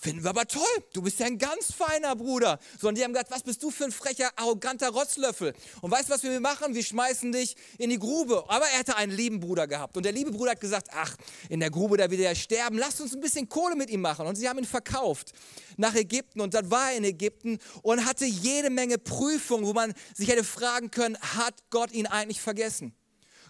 Finden 0.04 0.22
wir 0.22 0.30
aber 0.30 0.46
toll. 0.46 0.62
Du 0.92 1.00
bist 1.00 1.18
ja 1.18 1.24
ein 1.24 1.38
ganz 1.38 1.72
feiner 1.72 2.14
Bruder. 2.14 2.58
Sondern 2.78 2.96
die 2.96 3.04
haben 3.04 3.14
gesagt, 3.14 3.30
was 3.30 3.42
bist 3.42 3.62
du 3.62 3.70
für 3.70 3.84
ein 3.84 3.90
frecher, 3.90 4.30
arroganter 4.36 4.90
Rotzlöffel? 4.90 5.54
Und 5.80 5.90
weißt 5.90 6.10
du, 6.10 6.12
was 6.12 6.22
wir 6.22 6.40
machen? 6.40 6.74
Wir 6.74 6.84
schmeißen 6.84 7.32
dich 7.32 7.56
in 7.78 7.88
die 7.88 7.98
Grube. 7.98 8.44
Aber 8.48 8.66
er 8.66 8.80
hatte 8.80 8.96
einen 8.96 9.12
lieben 9.12 9.40
Bruder 9.40 9.66
gehabt. 9.66 9.96
Und 9.96 10.02
der 10.02 10.12
liebe 10.12 10.30
Bruder 10.30 10.50
hat 10.50 10.60
gesagt, 10.60 10.88
ach, 10.92 11.16
in 11.48 11.58
der 11.58 11.70
Grube, 11.70 11.96
da 11.96 12.10
wird 12.10 12.20
er 12.20 12.34
sterben. 12.34 12.76
Lasst 12.76 13.00
uns 13.00 13.14
ein 13.14 13.22
bisschen 13.22 13.48
Kohle 13.48 13.76
mit 13.76 13.88
ihm 13.88 14.02
machen. 14.02 14.26
Und 14.26 14.36
sie 14.36 14.46
haben 14.46 14.58
ihn 14.58 14.66
verkauft 14.66 15.32
nach 15.78 15.94
Ägypten. 15.94 16.42
Und 16.42 16.52
dann 16.52 16.70
war 16.70 16.90
er 16.90 16.98
in 16.98 17.04
Ägypten 17.04 17.58
und 17.80 18.04
hatte 18.04 18.26
jede 18.26 18.68
Menge 18.68 18.98
Prüfungen, 18.98 19.64
wo 19.64 19.72
man 19.72 19.94
sich 20.14 20.28
hätte 20.28 20.44
fragen 20.44 20.90
können, 20.90 21.16
hat 21.18 21.54
Gott 21.70 21.92
ihn 21.92 22.06
eigentlich 22.06 22.42
vergessen? 22.42 22.94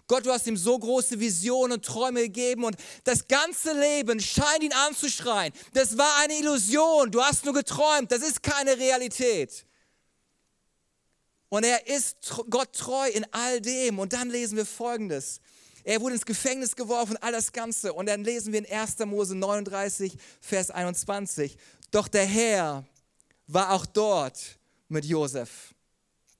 Gott, 0.07 0.25
du 0.25 0.31
hast 0.31 0.45
ihm 0.45 0.57
so 0.57 0.77
große 0.77 1.19
Visionen 1.19 1.73
und 1.73 1.85
Träume 1.85 2.21
gegeben 2.21 2.63
und 2.63 2.75
das 3.03 3.27
ganze 3.27 3.73
Leben 3.73 4.19
scheint 4.19 4.61
ihn 4.61 4.73
anzuschreien. 4.73 5.51
Das 5.73 5.97
war 5.97 6.17
eine 6.21 6.37
Illusion, 6.37 7.11
du 7.11 7.21
hast 7.21 7.45
nur 7.45 7.53
geträumt, 7.53 8.11
das 8.11 8.21
ist 8.21 8.43
keine 8.43 8.77
Realität. 8.77 9.65
Und 11.49 11.63
er 11.63 11.87
ist 11.87 12.17
Gott 12.49 12.73
treu 12.73 13.07
in 13.07 13.25
all 13.31 13.61
dem. 13.61 13.99
Und 13.99 14.13
dann 14.13 14.29
lesen 14.29 14.57
wir 14.57 14.65
Folgendes. 14.65 15.39
Er 15.83 16.01
wurde 16.01 16.15
ins 16.15 16.25
Gefängnis 16.25 16.75
geworfen, 16.75 17.15
all 17.21 17.31
das 17.31 17.51
Ganze. 17.53 17.93
Und 17.93 18.07
dann 18.07 18.23
lesen 18.23 18.51
wir 18.51 18.59
in 18.59 18.71
1. 18.71 18.99
Mose 19.05 19.35
39, 19.35 20.17
Vers 20.41 20.71
21. 20.71 21.55
Doch 21.91 22.07
der 22.07 22.25
Herr 22.25 22.83
war 23.47 23.71
auch 23.71 23.85
dort 23.85 24.57
mit 24.89 25.05
Josef 25.05 25.73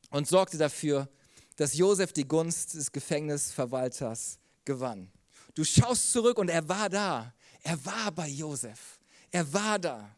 und 0.10 0.28
sorgte 0.28 0.58
dafür, 0.58 1.08
dass 1.56 1.76
Josef 1.76 2.14
die 2.14 2.28
Gunst 2.28 2.74
des 2.74 2.92
Gefängnisverwalters 2.92 4.40
gewann. 4.66 5.12
Du 5.54 5.64
schaust 5.64 6.12
zurück 6.12 6.38
und 6.38 6.50
er 6.50 6.68
war 6.68 6.90
da. 6.90 7.34
Er 7.64 7.84
war 7.86 8.12
bei 8.12 8.28
Josef. 8.28 9.00
Er 9.32 9.52
war 9.54 9.80
da. 9.80 10.16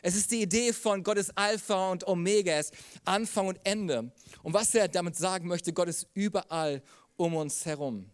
Es 0.00 0.14
ist 0.14 0.30
die 0.30 0.42
Idee 0.42 0.72
von 0.72 1.02
Gott 1.02 1.18
ist 1.18 1.36
Alpha 1.36 1.90
und 1.90 2.06
Omega, 2.06 2.52
er 2.52 2.60
ist 2.60 2.72
Anfang 3.04 3.48
und 3.48 3.58
Ende. 3.64 4.12
Und 4.42 4.54
was 4.54 4.74
er 4.74 4.88
damit 4.88 5.16
sagen 5.16 5.48
möchte, 5.48 5.72
Gott 5.72 5.88
ist 5.88 6.06
überall 6.14 6.82
um 7.16 7.34
uns 7.34 7.66
herum. 7.66 8.08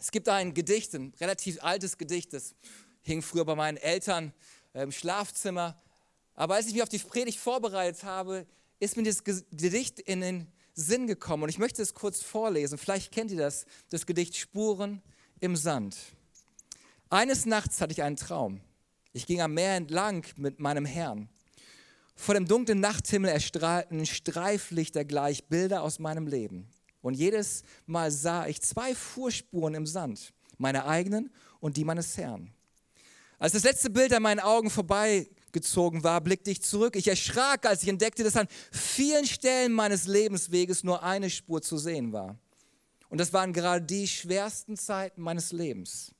Es 0.00 0.10
gibt 0.10 0.28
ein 0.28 0.52
Gedicht, 0.52 0.94
ein 0.94 1.14
relativ 1.20 1.62
altes 1.62 1.96
Gedicht, 1.96 2.32
das 2.32 2.56
hing 3.02 3.22
früher 3.22 3.44
bei 3.44 3.54
meinen 3.54 3.76
Eltern 3.76 4.32
im 4.74 4.90
Schlafzimmer. 4.90 5.80
Aber 6.34 6.56
als 6.56 6.66
ich 6.66 6.72
mich 6.72 6.82
auf 6.82 6.88
die 6.88 6.98
Predigt 6.98 7.38
vorbereitet 7.38 8.02
habe, 8.02 8.46
ist 8.80 8.96
mir 8.96 9.04
das 9.04 9.22
Gedicht 9.22 10.00
in 10.00 10.20
den 10.22 10.52
Sinn 10.74 11.06
gekommen. 11.06 11.44
Und 11.44 11.48
ich 11.48 11.58
möchte 11.58 11.82
es 11.82 11.94
kurz 11.94 12.22
vorlesen. 12.22 12.78
Vielleicht 12.78 13.12
kennt 13.12 13.30
ihr 13.30 13.38
das, 13.38 13.66
das 13.90 14.06
Gedicht 14.06 14.36
Spuren 14.36 15.02
im 15.40 15.56
Sand. 15.56 15.96
Eines 17.10 17.46
Nachts 17.46 17.80
hatte 17.80 17.92
ich 17.92 18.02
einen 18.02 18.16
Traum. 18.16 18.60
Ich 19.12 19.26
ging 19.26 19.40
am 19.40 19.54
Meer 19.54 19.76
entlang 19.76 20.24
mit 20.36 20.60
meinem 20.60 20.86
Herrn. 20.86 21.28
Vor 22.14 22.34
dem 22.34 22.46
dunklen 22.46 22.80
Nachthimmel 22.80 23.30
erstrahlten 23.30 24.06
Streiflichter 24.06 25.04
gleich 25.04 25.44
Bilder 25.48 25.82
aus 25.82 25.98
meinem 25.98 26.26
Leben. 26.26 26.68
Und 27.02 27.14
jedes 27.14 27.64
Mal 27.84 28.10
sah 28.10 28.46
ich 28.46 28.62
zwei 28.62 28.94
Fuhrspuren 28.94 29.74
im 29.74 29.86
Sand, 29.86 30.32
meine 30.56 30.86
eigenen 30.86 31.30
und 31.60 31.76
die 31.76 31.84
meines 31.84 32.16
Herrn. 32.16 32.52
Als 33.38 33.54
das 33.54 33.64
letzte 33.64 33.90
Bild 33.90 34.12
an 34.12 34.22
meinen 34.22 34.40
Augen 34.40 34.70
vorbei 34.70 35.28
gezogen 35.52 36.02
war, 36.04 36.20
blickte 36.20 36.50
ich 36.50 36.62
zurück. 36.62 36.96
Ich 36.96 37.08
erschrak, 37.08 37.66
als 37.66 37.82
ich 37.82 37.88
entdeckte, 37.88 38.24
dass 38.24 38.36
an 38.36 38.48
vielen 38.70 39.26
Stellen 39.26 39.72
meines 39.72 40.06
Lebensweges 40.06 40.84
nur 40.84 41.02
eine 41.02 41.30
Spur 41.30 41.62
zu 41.62 41.78
sehen 41.78 42.12
war. 42.12 42.38
Und 43.08 43.18
das 43.18 43.32
waren 43.32 43.52
gerade 43.52 43.84
die 43.84 44.08
schwersten 44.08 44.76
Zeiten 44.76 45.20
meines 45.20 45.52
Lebens. 45.52 46.12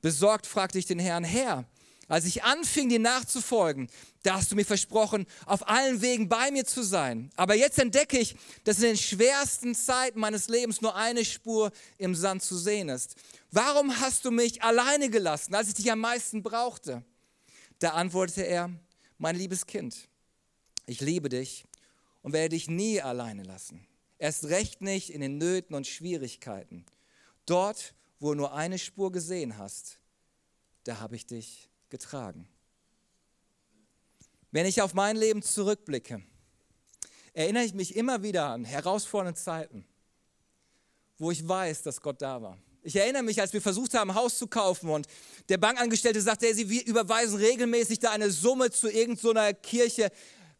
Besorgt 0.00 0.46
fragte 0.46 0.78
ich 0.78 0.86
den 0.86 0.98
Herrn, 0.98 1.22
Herr, 1.22 1.64
als 2.08 2.24
ich 2.24 2.42
anfing, 2.42 2.88
dir 2.88 2.98
nachzufolgen, 2.98 3.88
da 4.22 4.34
hast 4.34 4.50
du 4.52 4.56
mir 4.56 4.64
versprochen, 4.64 5.26
auf 5.46 5.68
allen 5.68 6.02
Wegen 6.02 6.28
bei 6.28 6.50
mir 6.50 6.64
zu 6.64 6.82
sein. 6.82 7.30
Aber 7.36 7.54
jetzt 7.54 7.78
entdecke 7.78 8.18
ich, 8.18 8.36
dass 8.64 8.78
in 8.78 8.88
den 8.88 8.96
schwersten 8.96 9.74
Zeiten 9.74 10.20
meines 10.20 10.48
Lebens 10.48 10.82
nur 10.82 10.94
eine 10.94 11.24
Spur 11.24 11.70
im 11.98 12.14
Sand 12.14 12.42
zu 12.42 12.58
sehen 12.58 12.88
ist. 12.88 13.14
Warum 13.50 13.98
hast 14.00 14.24
du 14.24 14.30
mich 14.30 14.62
alleine 14.62 15.08
gelassen, 15.08 15.54
als 15.54 15.68
ich 15.68 15.74
dich 15.74 15.90
am 15.90 16.00
meisten 16.00 16.42
brauchte? 16.42 17.04
Da 17.82 17.94
antwortete 17.94 18.46
er, 18.46 18.70
mein 19.18 19.34
liebes 19.34 19.66
Kind, 19.66 20.08
ich 20.86 21.00
liebe 21.00 21.28
dich 21.28 21.64
und 22.22 22.32
werde 22.32 22.50
dich 22.50 22.70
nie 22.70 23.02
alleine 23.02 23.42
lassen. 23.42 23.84
Erst 24.18 24.44
recht 24.44 24.82
nicht 24.82 25.10
in 25.10 25.20
den 25.20 25.36
Nöten 25.36 25.74
und 25.74 25.88
Schwierigkeiten. 25.88 26.86
Dort, 27.44 27.96
wo 28.20 28.28
du 28.28 28.34
nur 28.36 28.54
eine 28.54 28.78
Spur 28.78 29.10
gesehen 29.10 29.58
hast, 29.58 29.98
da 30.84 31.00
habe 31.00 31.16
ich 31.16 31.26
dich 31.26 31.68
getragen. 31.88 32.46
Wenn 34.52 34.66
ich 34.66 34.80
auf 34.80 34.94
mein 34.94 35.16
Leben 35.16 35.42
zurückblicke, 35.42 36.22
erinnere 37.32 37.64
ich 37.64 37.74
mich 37.74 37.96
immer 37.96 38.22
wieder 38.22 38.46
an 38.46 38.64
herausfordernde 38.64 39.40
Zeiten, 39.40 39.84
wo 41.18 41.32
ich 41.32 41.48
weiß, 41.48 41.82
dass 41.82 42.00
Gott 42.00 42.22
da 42.22 42.40
war. 42.40 42.58
Ich 42.84 42.96
erinnere 42.96 43.22
mich, 43.22 43.40
als 43.40 43.52
wir 43.52 43.62
versucht 43.62 43.94
haben, 43.94 44.10
ein 44.10 44.16
Haus 44.16 44.36
zu 44.38 44.48
kaufen 44.48 44.90
und 44.90 45.06
der 45.48 45.58
Bankangestellte 45.58 46.20
sagte, 46.20 46.52
Sie 46.52 46.80
überweisen 46.82 47.36
regelmäßig 47.36 48.00
da 48.00 48.10
eine 48.10 48.28
Summe 48.30 48.70
zu 48.70 48.90
irgendeiner 48.90 49.50
so 49.50 49.56
Kirche. 49.62 50.10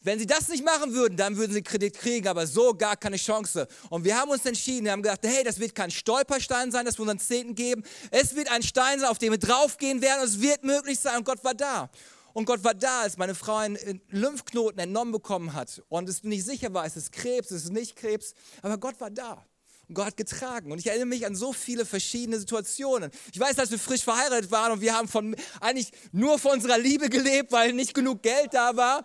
Wenn 0.03 0.21
Sie 0.21 0.27
das 0.27 0.49
nicht 0.49 0.65
machen 0.65 0.95
würden, 0.95 1.17
dann 1.17 1.37
würden 1.37 1.53
Sie 1.53 1.63
Kredit 1.63 1.99
kriegen, 1.99 2.29
aber 2.29 2.47
so 2.47 2.75
gar 2.75 2.97
keine 2.97 3.17
Chance. 3.17 3.67
Und 3.91 4.05
wir 4.05 4.17
haben 4.17 4.31
uns 4.31 4.45
entschieden, 4.47 4.85
wir 4.85 4.93
haben 4.93 5.03
gedacht, 5.03 5.21
hey, 5.25 5.43
das 5.43 5.59
wird 5.59 5.75
kein 5.75 5.91
Stolperstein 5.91 6.71
sein, 6.71 6.85
dass 6.87 6.97
wir 6.97 7.03
unseren 7.03 7.19
Zehnten 7.19 7.57
geben. 7.57 7.83
Es 8.13 8.37
wird 8.37 8.51
ein 8.53 8.63
Stein 8.63 9.01
sein, 9.01 9.09
auf 9.09 9.19
dem 9.19 9.33
wir 9.33 9.39
draufgehen 9.39 10.01
werden 10.01 10.23
und 10.23 10.29
es 10.29 10.41
wird 10.41 10.63
möglich 10.63 11.01
sein 11.01 11.19
und 11.19 11.25
Gott 11.25 11.43
war 11.43 11.55
da. 11.55 11.91
Und 12.35 12.45
Gott 12.45 12.63
war 12.63 12.75
da, 12.75 13.03
als 13.03 13.17
meine 13.17 13.35
Frau 13.35 13.57
einen 13.57 14.01
Lymphknoten 14.11 14.79
entnommen 14.79 15.13
bekommen 15.13 15.55
hat 15.55 15.83
und 15.89 16.09
es 16.09 16.23
nicht 16.23 16.45
sicher 16.45 16.73
war, 16.73 16.87
ist 16.87 16.97
es 16.97 17.11
Krebs, 17.11 17.51
ist 17.51 17.71
nicht 17.71 17.97
Krebs, 17.97 18.35
aber 18.63 18.79
Gott 18.79 18.99
war 19.01 19.11
da. 19.11 19.45
Gott 19.92 20.16
getragen. 20.16 20.73
Und 20.73 20.79
ich 20.79 20.87
erinnere 20.87 21.07
mich 21.07 21.27
an 21.27 21.35
so 21.35 21.53
viele 21.53 21.85
verschiedene 21.85 22.38
Situationen. 22.38 23.11
Ich 23.33 23.40
weiß, 23.40 23.57
dass 23.57 23.71
wir 23.71 23.79
frisch 23.79 24.03
verheiratet 24.03 24.51
waren 24.51 24.73
und 24.73 24.81
wir 24.81 24.97
haben 24.97 25.09
von, 25.09 25.37
eigentlich 25.61 25.90
nur 26.12 26.38
von 26.38 26.53
unserer 26.53 26.79
Liebe 26.79 27.09
gelebt, 27.09 27.53
weil 27.53 27.73
nicht 27.73 27.95
genug 27.95 28.23
Geld 28.23 28.55
da 28.55 28.77
war. 28.77 29.05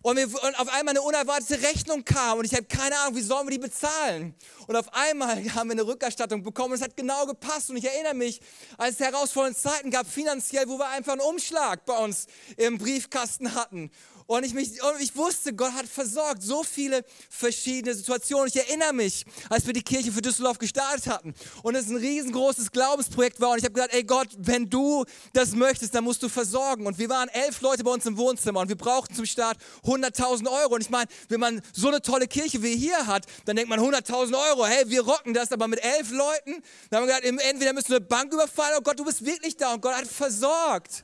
Und, 0.00 0.16
wir, 0.16 0.26
und, 0.26 0.60
auf 0.60 0.68
einmal 0.68 0.90
eine 0.90 1.02
unerwartete 1.02 1.60
Rechnung 1.62 2.04
kam 2.04 2.38
und 2.38 2.44
ich 2.44 2.54
habe 2.54 2.64
keine 2.64 2.96
Ahnung, 3.00 3.16
wie 3.16 3.20
sollen 3.20 3.48
wir 3.48 3.50
die 3.50 3.58
bezahlen? 3.58 4.34
Und 4.68 4.76
auf 4.76 4.92
einmal 4.94 5.36
haben 5.54 5.68
wir 5.68 5.72
eine 5.72 5.86
Rückerstattung 5.86 6.42
bekommen 6.42 6.72
und 6.72 6.78
es 6.78 6.82
hat 6.82 6.96
genau 6.96 7.26
gepasst. 7.26 7.70
Und 7.70 7.76
ich 7.76 7.84
erinnere 7.84 8.14
mich, 8.14 8.40
als 8.76 8.94
es 8.94 9.00
herausfordernde 9.00 9.58
Zeiten 9.58 9.90
gab, 9.90 10.06
finanziell, 10.06 10.68
wo 10.68 10.78
wir 10.78 10.88
einfach 10.88 11.12
einen 11.12 11.22
Umschlag 11.22 11.84
bei 11.84 11.98
uns 11.98 12.26
im 12.56 12.78
Briefkasten 12.78 13.54
hatten. 13.54 13.90
Und 14.28 14.44
ich, 14.44 14.52
mich, 14.52 14.82
und 14.82 15.00
ich 15.00 15.16
wusste, 15.16 15.54
Gott 15.54 15.72
hat 15.72 15.86
versorgt. 15.86 16.42
So 16.42 16.62
viele 16.62 17.02
verschiedene 17.30 17.94
Situationen. 17.94 18.48
Ich 18.48 18.56
erinnere 18.56 18.92
mich, 18.92 19.24
als 19.48 19.66
wir 19.66 19.72
die 19.72 19.82
Kirche 19.82 20.12
für 20.12 20.20
Düsseldorf 20.20 20.58
gestartet 20.58 21.06
hatten 21.06 21.34
und 21.62 21.74
es 21.74 21.88
ein 21.88 21.96
riesengroßes 21.96 22.70
Glaubensprojekt 22.70 23.40
war. 23.40 23.52
Und 23.52 23.58
ich 23.60 23.64
habe 23.64 23.72
gesagt, 23.72 23.94
ey 23.94 24.04
Gott, 24.04 24.28
wenn 24.36 24.68
du 24.68 25.06
das 25.32 25.52
möchtest, 25.52 25.94
dann 25.94 26.04
musst 26.04 26.22
du 26.22 26.28
versorgen. 26.28 26.86
Und 26.86 26.98
wir 26.98 27.08
waren 27.08 27.30
elf 27.30 27.62
Leute 27.62 27.82
bei 27.82 27.90
uns 27.90 28.04
im 28.04 28.18
Wohnzimmer 28.18 28.60
und 28.60 28.68
wir 28.68 28.76
brauchten 28.76 29.14
zum 29.14 29.24
Start 29.24 29.56
100.000 29.86 30.46
Euro. 30.46 30.74
Und 30.74 30.82
ich 30.82 30.90
meine, 30.90 31.08
wenn 31.30 31.40
man 31.40 31.62
so 31.72 31.88
eine 31.88 32.02
tolle 32.02 32.28
Kirche 32.28 32.62
wie 32.62 32.76
hier 32.76 33.06
hat, 33.06 33.24
dann 33.46 33.56
denkt 33.56 33.70
man 33.70 33.80
100.000 33.80 34.38
Euro. 34.50 34.66
Hey, 34.66 34.90
wir 34.90 35.06
rocken 35.06 35.32
das. 35.32 35.52
Aber 35.52 35.68
mit 35.68 35.82
elf 35.82 36.10
Leuten, 36.10 36.62
dann 36.90 37.00
haben 37.00 37.08
wir 37.08 37.18
gesagt, 37.18 37.24
entweder 37.24 37.72
müssen 37.72 37.88
wir 37.88 37.96
eine 37.96 38.04
Bank 38.04 38.30
überfallen. 38.30 38.74
Oh 38.76 38.82
Gott, 38.82 38.98
du 38.98 39.06
bist 39.06 39.24
wirklich 39.24 39.56
da. 39.56 39.72
Und 39.72 39.80
Gott 39.80 39.94
hat 39.94 40.06
versorgt. 40.06 41.02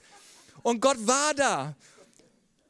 Und 0.63 0.83
Gott 0.83 0.99
war 1.07 1.33
da. 1.33 1.75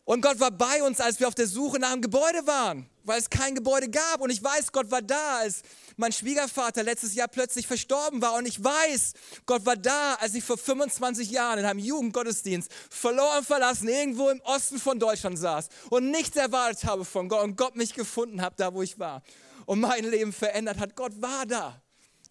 Und 0.05 0.21
Gott 0.21 0.38
war 0.38 0.51
bei 0.51 0.83
uns, 0.83 1.01
als 1.01 1.19
wir 1.19 1.29
auf 1.29 1.35
der 1.35 1.47
Suche 1.47 1.79
nach 1.79 1.93
einem 1.93 2.03
Gebäude 2.03 2.47
waren. 2.47 2.88
weil 3.07 3.19
es 3.19 3.29
kein 3.29 3.55
Gebäude 3.55 3.90
gab. 3.90 4.23
Und 4.23 4.31
ich 4.31 4.43
weiß, 4.43 4.73
Gott 4.73 4.90
war 4.90 5.03
da, 5.03 5.38
als 5.40 5.61
mein 5.99 6.11
Schwiegervater 6.11 6.83
letztes 6.83 7.14
Jahr 7.14 7.29
plötzlich 7.29 7.67
verstorben 7.67 8.23
war. 8.23 8.33
Und 8.35 8.47
ich 8.47 8.64
weiß, 8.64 9.12
Gott 9.45 9.67
war 9.67 9.77
da, 9.77 10.14
als 10.14 10.35
ich 10.35 10.43
vor 10.43 10.57
25 10.57 11.31
Jahren 11.31 11.59
in 11.59 11.67
einem 11.67 11.81
Jugendgottesdienst 11.81 12.71
verloren, 12.88 13.45
verlassen, 13.45 13.88
irgendwo 13.88 14.31
im 14.31 14.40
Osten 14.40 14.79
von 14.79 14.99
Deutschland 14.99 15.38
saß 15.38 15.69
und 15.90 16.11
nichts 16.11 16.37
erwartet 16.37 16.85
habe 16.85 17.05
von 17.05 17.29
Gott 17.29 17.45
und 17.45 17.57
Gott 17.57 17.77
mich 17.77 17.93
gefunden 17.93 18.40
hat, 18.40 18.59
da 18.59 18.73
wo 18.73 18.81
ich 18.81 18.99
war 18.99 19.23
und 19.67 19.81
mein 19.81 20.05
Leben 20.05 20.33
verändert 20.33 20.79
hat. 20.79 20.97
Gott 20.97 21.21
war 21.21 21.45
da. 21.47 21.84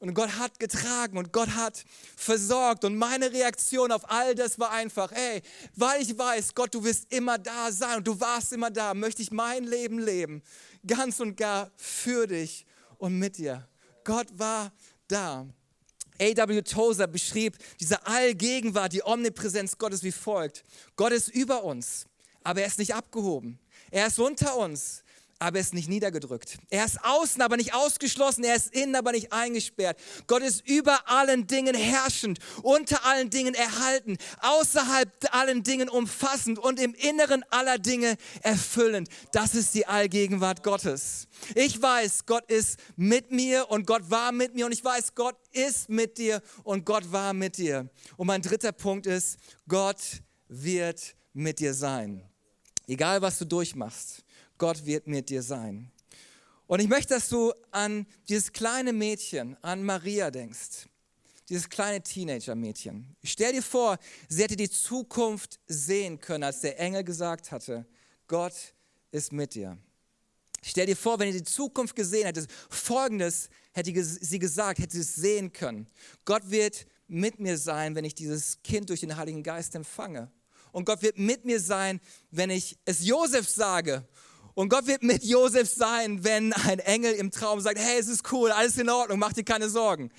Und 0.04 0.16
Gott 0.16 0.38
hat 0.38 0.60
getragen 0.60 1.18
und 1.18 1.32
Gott 1.32 1.56
hat 1.56 1.86
versorgt. 2.18 2.84
Und 2.84 2.98
meine 2.98 3.32
Reaktion 3.32 3.90
auf 3.90 4.12
all 4.12 4.36
das 4.36 4.60
war 4.60 4.72
einfach, 4.72 5.10
hey, 5.14 5.42
weil 5.78 6.02
ich 6.02 6.18
weiß, 6.18 6.54
Gott, 6.56 6.76
du 6.76 6.84
wirst 6.84 7.10
immer 7.14 7.38
da 7.38 7.72
sein 7.72 8.00
und 8.00 8.08
du 8.08 8.20
warst 8.20 8.52
immer 8.52 8.70
da, 8.70 8.94
möchte 8.94 9.22
ich 9.22 9.32
mein 9.32 9.64
Leben 9.64 10.00
leben, 10.00 10.44
ganz 10.86 11.22
und 11.22 11.38
gar 11.38 11.72
für 11.78 12.28
dich 12.28 12.66
und 12.98 13.18
mit 13.18 13.38
dir. 13.38 13.66
Gott 14.04 14.28
war 14.34 14.74
da. 15.08 15.48
A.W. 16.20 16.62
Tozer 16.64 17.08
beschrieb 17.08 17.58
diese 17.80 18.06
Allgegenwart, 18.06 18.92
die 18.92 19.06
Omnipräsenz 19.06 19.78
Gottes 19.78 20.04
wie 20.04 20.12
folgt. 20.12 20.66
Gott 20.98 21.14
ist 21.14 21.30
über 21.30 21.64
uns, 21.64 22.08
aber 22.44 22.60
er 22.60 22.68
ist 22.68 22.78
nicht 22.78 22.94
abgehoben. 22.94 23.58
Er 23.90 24.08
ist 24.08 24.20
unter 24.20 24.58
uns, 24.58 25.03
aber 25.44 25.58
er 25.58 25.62
ist 25.62 25.74
nicht 25.74 25.90
niedergedrückt. 25.90 26.58
Er 26.70 26.86
ist 26.86 27.04
außen, 27.04 27.42
aber 27.42 27.58
nicht 27.58 27.74
ausgeschlossen. 27.74 28.46
Er 28.46 28.56
ist 28.56 28.74
innen, 28.74 28.96
aber 28.96 29.12
nicht 29.12 29.34
eingesperrt. 29.34 30.00
Gott 30.26 30.42
ist 30.42 30.66
über 30.66 31.10
allen 31.10 31.48
Dingen 31.48 31.76
herrschend, 31.76 32.40
unter 32.62 33.06
allen 33.06 33.30
Dingen 33.30 33.54
erhalten, 33.54 34.18
außerhalb 34.40 35.12
allen 35.32 35.64
Dingen 35.64 35.90
umfassend 35.90 36.60
und 36.60 36.80
im 36.80 36.94
Inneren 36.94 37.44
aller 37.50 37.78
Dinge 37.78 38.16
erfüllend. 38.42 39.10
Das 39.34 39.54
ist 39.54 39.74
die 39.74 39.86
Allgegenwart 39.86 40.64
Gottes. 40.64 41.28
Ich 41.56 41.82
weiß, 41.82 42.26
Gott 42.26 42.50
ist 42.50 42.80
mit 42.96 43.32
mir 43.32 43.70
und 43.70 43.86
Gott 43.86 44.10
war 44.10 44.32
mit 44.32 44.56
mir 44.56 44.66
und 44.66 44.72
ich 44.72 44.84
weiß, 44.84 45.14
Gott 45.14 45.36
ist 45.52 45.90
mit 45.90 46.18
dir 46.18 46.42
und 46.64 46.86
Gott 46.86 47.12
war 47.12 47.34
mit 47.34 47.58
dir. 47.58 47.90
Und 48.16 48.28
mein 48.28 48.42
dritter 48.42 48.72
Punkt 48.72 49.08
ist, 49.08 49.38
Gott 49.68 50.00
wird 50.48 51.16
mit 51.34 51.60
dir 51.60 51.74
sein. 51.74 52.24
Egal 52.88 53.22
was 53.22 53.38
du 53.40 53.46
durchmachst. 53.46 54.23
Gott 54.58 54.86
wird 54.86 55.08
mit 55.08 55.30
dir 55.30 55.42
sein. 55.42 55.92
Und 56.68 56.80
ich 56.80 56.88
möchte, 56.88 57.14
dass 57.14 57.30
du 57.30 57.54
an 57.72 58.08
dieses 58.30 58.52
kleine 58.52 58.94
Mädchen, 58.94 59.58
an 59.62 59.84
Maria 59.84 60.32
denkst. 60.32 60.88
Dieses 61.50 61.70
kleine 61.70 62.02
Teenager-Mädchen. 62.02 63.16
Stell 63.24 63.52
dir 63.52 63.62
vor, 63.62 63.98
sie 64.30 64.44
hätte 64.44 64.56
die 64.56 64.70
Zukunft 64.70 65.60
sehen 65.68 66.20
können, 66.20 66.46
als 66.46 66.62
der 66.62 66.80
Engel 66.80 67.04
gesagt 67.04 67.52
hatte, 67.52 67.86
Gott 68.28 68.54
ist 69.12 69.34
mit 69.34 69.54
dir. 69.54 69.78
Stell 70.64 70.86
dir 70.86 70.96
vor, 70.96 71.20
wenn 71.20 71.28
ihr 71.28 71.34
die 71.34 71.44
Zukunft 71.44 71.96
gesehen 71.96 72.26
hättet, 72.26 72.50
folgendes 72.70 73.50
hätte 73.74 73.92
sie 74.04 74.40
gesagt, 74.40 74.80
hätte 74.80 74.94
sie 74.94 75.02
es 75.02 75.16
sehen 75.16 75.52
können. 75.52 75.88
Gott 76.24 76.50
wird 76.50 76.86
mit 77.08 77.40
mir 77.40 77.58
sein, 77.58 77.96
wenn 77.96 78.06
ich 78.06 78.16
dieses 78.16 78.64
Kind 78.64 78.90
durch 78.90 79.02
den 79.02 79.18
Heiligen 79.18 79.44
Geist 79.44 79.76
empfange. 79.76 80.32
Und 80.72 80.86
Gott 80.86 81.02
wird 81.02 81.18
mit 81.18 81.44
mir 81.44 81.60
sein, 81.60 82.00
wenn 82.32 82.50
ich 82.50 82.78
es 82.86 83.06
Josef 83.06 83.50
sage 83.50 84.08
und 84.56 84.70
Gott 84.70 84.88
wird 84.88 85.04
mit 85.04 85.24
Josef 85.24 85.70
sein, 85.70 86.24
wenn 86.24 86.54
ein 86.54 86.80
Engel 86.80 87.14
im 87.14 87.32
Traum 87.32 87.60
sagt, 87.60 87.80
hey, 87.80 88.00
es 88.00 88.08
ist 88.08 88.32
cool, 88.32 88.52
alles 88.52 88.78
in 88.78 88.90
Ordnung, 88.90 89.20
mach 89.20 89.34
dir 89.34 89.44
keine 89.44 89.70
Sorgen. 89.70 90.12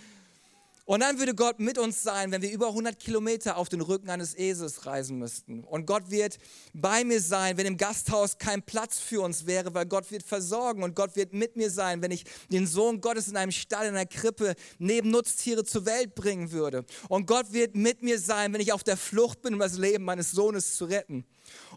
Und 0.87 1.01
dann 1.01 1.19
würde 1.19 1.35
Gott 1.35 1.61
mit 1.61 1.79
uns 1.79 2.03
sein, 2.03 2.31
wenn 2.31 2.43
wir 2.43 2.53
über 2.53 2.69
100 2.69 2.99
Kilometer 2.99 3.57
auf 3.57 3.71
den 3.71 3.81
Rücken 3.81 4.11
eines 4.11 4.37
Esels 4.37 4.85
reisen 4.85 5.19
müssten. 5.19 5.65
Und 5.65 5.87
Gott 5.87 6.11
wird 6.11 6.37
bei 6.75 7.05
mir 7.05 7.23
sein, 7.23 7.57
wenn 7.57 7.65
im 7.65 7.79
Gasthaus 7.79 8.37
kein 8.37 8.63
Platz 8.63 8.99
für 8.99 9.23
uns 9.23 9.47
wäre, 9.47 9.73
weil 9.73 9.87
Gott 9.87 10.11
wird 10.11 10.23
versorgen. 10.23 10.83
Und 10.83 10.95
Gott 10.95 11.17
wird 11.17 11.33
mit 11.33 11.57
mir 11.57 11.71
sein, 11.71 12.03
wenn 12.03 12.11
ich 12.11 12.25
den 12.53 12.67
Sohn 12.67 13.01
Gottes 13.01 13.29
in 13.29 13.39
einem 13.39 13.51
Stall, 13.51 13.87
in 13.87 13.95
einer 13.95 14.05
Krippe 14.05 14.55
neben 14.79 15.11
Nutztiere 15.11 15.65
zur 15.65 15.87
Welt 15.87 16.15
bringen 16.15 16.53
würde. 16.53 16.85
Und 17.09 17.27
Gott 17.27 17.55
wird 17.55 17.75
mit 17.75 18.03
mir 18.03 18.19
sein, 18.19 18.53
wenn 18.53 18.61
ich 18.61 18.75
auf 18.75 18.85
der 18.85 18.99
Flucht 18.99 19.41
bin, 19.41 19.55
um 19.55 19.61
das 19.61 19.79
Leben 19.79 20.05
meines 20.05 20.33
Sohnes 20.33 20.77
zu 20.77 20.85
retten. 20.85 21.25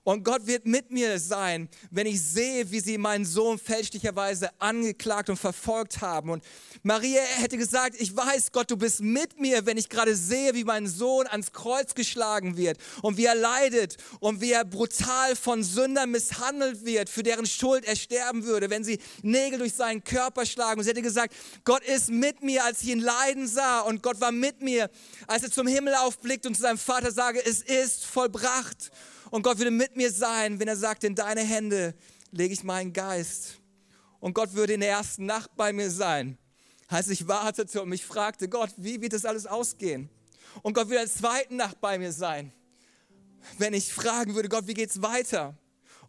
Und 0.04 0.24
Gott 0.24 0.48
wird 0.48 0.66
mit 0.66 0.90
mir 0.90 1.20
sein, 1.20 1.68
wenn 1.92 2.08
ich 2.08 2.22
sehe, 2.22 2.72
wie 2.72 2.80
sie 2.80 2.98
meinen 2.98 3.26
Sohn 3.26 3.60
fälschlicherweise 3.60 4.50
angeklagt 4.58 5.30
und 5.30 5.36
verfolgt 5.36 6.00
haben. 6.00 6.30
Und 6.30 6.44
Maria 6.82 7.22
hätte 7.22 7.58
gesagt, 7.58 7.98
ich 8.00 8.16
weiß, 8.16 8.54
Gott, 8.54 8.72
du 8.72 8.78
bist 8.78 9.02
mit 9.02 9.38
mir, 9.40 9.66
wenn 9.66 9.78
ich 9.78 9.90
gerade 9.90 10.16
sehe, 10.16 10.54
wie 10.54 10.64
mein 10.64 10.88
Sohn 10.88 11.28
ans 11.28 11.52
Kreuz 11.52 11.94
geschlagen 11.94 12.56
wird 12.56 12.78
und 13.02 13.18
wie 13.18 13.26
er 13.26 13.36
leidet 13.36 13.98
und 14.22 14.40
wie 14.40 14.54
er 14.54 14.64
brutal 14.64 15.36
von 15.36 15.62
Sündern 15.64 16.12
misshandelt 16.12 16.86
wird, 16.86 17.10
für 17.10 17.24
deren 17.24 17.46
Schuld 17.46 17.84
er 17.84 17.98
sterben 17.98 18.46
würde, 18.46 18.70
wenn 18.70 18.86
sie 18.86 19.00
Nägel 19.24 19.60
durch 19.60 19.74
seinen 19.74 20.04
Körper 20.04 20.46
schlagen. 20.46 20.80
Und 20.80 20.86
sie 20.86 20.92
hätte 20.92 21.02
gesagt, 21.02 21.36
Gott 21.66 21.84
ist 21.84 22.10
mit 22.10 22.42
mir, 22.42 22.64
als 22.64 22.82
ich 22.82 22.90
ihn 22.90 23.02
leiden 23.02 23.46
sah. 23.48 23.82
Und 23.82 24.02
Gott 24.04 24.22
war 24.22 24.32
mit 24.32 24.62
mir, 24.62 24.90
als 25.28 25.44
er 25.44 25.52
zum 25.52 25.68
Himmel 25.68 25.96
aufblickt 25.96 26.46
und 26.46 26.56
zu 26.56 26.62
seinem 26.62 26.78
Vater 26.78 27.12
sage, 27.12 27.46
es 27.46 27.62
ist 27.62 28.06
vollbracht. 28.06 28.92
Und 29.30 29.44
Gott 29.44 29.58
würde 29.58 29.72
mit 29.72 29.96
mir 29.96 30.12
sein, 30.12 30.60
wenn 30.60 30.68
er 30.68 30.78
sagt, 30.78 31.04
in 31.04 31.16
deine 31.16 31.42
Hände 31.42 31.94
lege 32.32 32.54
ich 32.54 32.64
meinen 32.64 32.94
Geist. 32.94 33.60
Und 34.20 34.34
Gott 34.34 34.54
würde 34.54 34.74
in 34.74 34.80
der 34.80 34.90
ersten 34.90 35.26
Nacht 35.26 35.56
bei 35.56 35.74
mir 35.74 35.90
sein, 35.90 36.38
als 36.88 37.10
ich 37.10 37.28
wartete 37.28 37.82
und 37.82 37.90
mich 37.90 38.06
fragte, 38.06 38.50
Gott, 38.50 38.72
wie 38.78 39.02
wird 39.02 39.14
das 39.14 39.26
alles 39.26 39.46
ausgehen? 39.46 40.10
Und 40.64 40.74
Gott 40.74 40.88
würde 40.88 41.02
in 41.02 41.08
der 41.08 41.16
zweiten 41.16 41.56
Nacht 41.56 41.80
bei 41.82 42.00
mir 42.00 42.12
sein, 42.12 42.52
wenn 43.58 43.74
ich 43.74 43.94
fragen 43.94 44.36
würde, 44.36 44.50
Gott, 44.50 44.68
wie 44.68 44.74
geht's 44.74 45.02
weiter? 45.02 45.56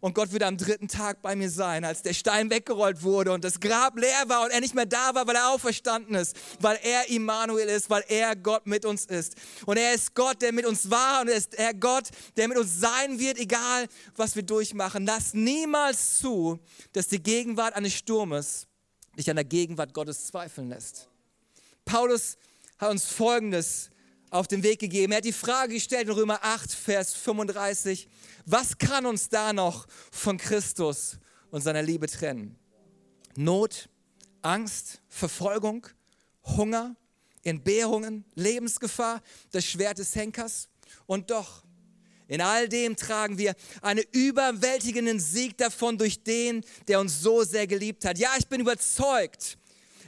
Und 0.01 0.15
Gott 0.15 0.31
würde 0.31 0.45
am 0.45 0.57
dritten 0.57 0.87
Tag 0.87 1.21
bei 1.21 1.35
mir 1.35 1.49
sein, 1.49 1.83
als 1.83 2.01
der 2.01 2.13
Stein 2.13 2.49
weggerollt 2.49 3.03
wurde 3.03 3.33
und 3.33 3.43
das 3.43 3.59
Grab 3.59 3.97
leer 3.97 4.23
war 4.27 4.43
und 4.43 4.51
er 4.51 4.61
nicht 4.61 4.73
mehr 4.73 4.85
da 4.85 5.13
war, 5.13 5.27
weil 5.27 5.35
er 5.35 5.49
auferstanden 5.49 6.15
ist, 6.15 6.35
weil 6.61 6.79
er 6.83 7.09
Immanuel 7.09 7.67
ist, 7.67 7.89
weil 7.89 8.03
er 8.07 8.35
Gott 8.35 8.65
mit 8.65 8.85
uns 8.85 9.05
ist. 9.05 9.35
Und 9.65 9.77
er 9.77 9.93
ist 9.93 10.15
Gott, 10.15 10.41
der 10.41 10.53
mit 10.53 10.65
uns 10.65 10.89
war 10.89 11.21
und 11.21 11.27
er 11.27 11.35
ist 11.35 11.53
er 11.55 11.73
Gott, 11.73 12.09
der 12.37 12.47
mit 12.47 12.57
uns 12.57 12.79
sein 12.79 13.19
wird, 13.19 13.37
egal 13.37 13.87
was 14.15 14.35
wir 14.35 14.43
durchmachen. 14.43 15.05
Lass 15.05 15.33
niemals 15.33 16.19
zu, 16.19 16.59
dass 16.93 17.07
die 17.07 17.21
Gegenwart 17.21 17.75
eines 17.75 17.93
Sturmes 17.93 18.67
dich 19.17 19.29
an 19.29 19.35
der 19.35 19.45
Gegenwart 19.45 19.93
Gottes 19.93 20.27
zweifeln 20.27 20.69
lässt. 20.69 21.09
Paulus 21.83 22.37
hat 22.77 22.89
uns 22.91 23.05
Folgendes 23.05 23.89
auf 24.29 24.47
den 24.47 24.63
Weg 24.63 24.79
gegeben. 24.79 25.11
Er 25.11 25.17
hat 25.17 25.25
die 25.25 25.33
Frage 25.33 25.73
gestellt 25.73 26.07
in 26.07 26.13
Römer 26.13 26.39
8, 26.41 26.71
Vers 26.71 27.13
35, 27.13 28.07
was 28.45 28.77
kann 28.77 29.05
uns 29.05 29.29
da 29.29 29.53
noch 29.53 29.87
von 30.11 30.37
Christus 30.37 31.17
und 31.51 31.61
seiner 31.61 31.81
Liebe 31.81 32.07
trennen? 32.07 32.55
Not, 33.35 33.89
Angst, 34.41 35.01
Verfolgung, 35.07 35.87
Hunger, 36.43 36.95
Entbehrungen, 37.43 38.25
Lebensgefahr, 38.35 39.21
das 39.51 39.65
Schwert 39.65 39.97
des 39.97 40.15
Henkers. 40.15 40.69
Und 41.05 41.29
doch, 41.29 41.63
in 42.27 42.41
all 42.41 42.69
dem 42.69 42.95
tragen 42.95 43.37
wir 43.37 43.55
einen 43.81 44.03
überwältigenden 44.11 45.19
Sieg 45.19 45.57
davon 45.57 45.97
durch 45.97 46.23
den, 46.23 46.63
der 46.87 46.99
uns 46.99 47.21
so 47.21 47.43
sehr 47.43 47.65
geliebt 47.65 48.05
hat. 48.05 48.19
Ja, 48.19 48.29
ich 48.37 48.47
bin 48.47 48.61
überzeugt, 48.61 49.57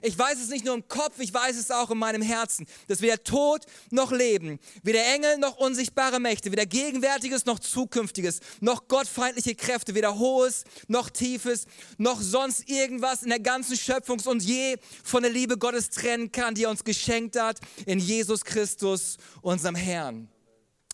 ich 0.02 0.18
weiß 0.18 0.40
es 0.42 0.50
nicht 0.50 0.66
nur 0.66 0.76
im 0.76 0.88
Kopf, 0.88 1.20
ich 1.20 1.34
weiß 1.34 1.58
es 1.58 1.72
auch 1.72 1.92
in 1.92 1.98
meinem 1.98 2.22
Herzen, 2.22 2.66
dass 2.88 3.02
weder 3.02 3.24
Tod 3.24 3.66
noch 3.90 4.12
Leben, 4.12 4.60
weder 4.84 5.06
Engel 5.14 5.38
noch 5.38 5.58
unsichtbare 5.58 6.20
Mächte, 6.20 6.52
weder 6.52 6.66
Gegenwärtiges 6.66 7.46
noch 7.46 7.60
Zukünftiges, 7.60 8.40
noch 8.60 8.88
gottfeindliche 8.88 9.56
Kräfte, 9.56 9.96
weder 9.96 10.18
Hohes 10.18 10.64
noch 10.88 11.10
Tiefes, 11.10 11.66
noch 11.98 12.22
sonst 12.22 12.70
irgendwas 12.70 13.24
in 13.24 13.30
der 13.30 13.40
ganzen 13.40 13.78
Schöpfung 13.78 14.20
uns 14.26 14.46
je 14.46 14.78
von 15.04 15.24
der 15.24 15.32
Liebe 15.32 15.58
Gottes 15.58 15.90
trennen 15.90 16.32
kann, 16.32 16.56
die 16.56 16.64
er 16.64 16.70
uns 16.70 16.84
geschenkt 16.84 17.40
hat 17.40 17.60
in 17.86 18.00
Jesus 18.00 18.44
Christus, 18.44 19.18
unserem 19.42 19.76
Herrn. 19.76 20.30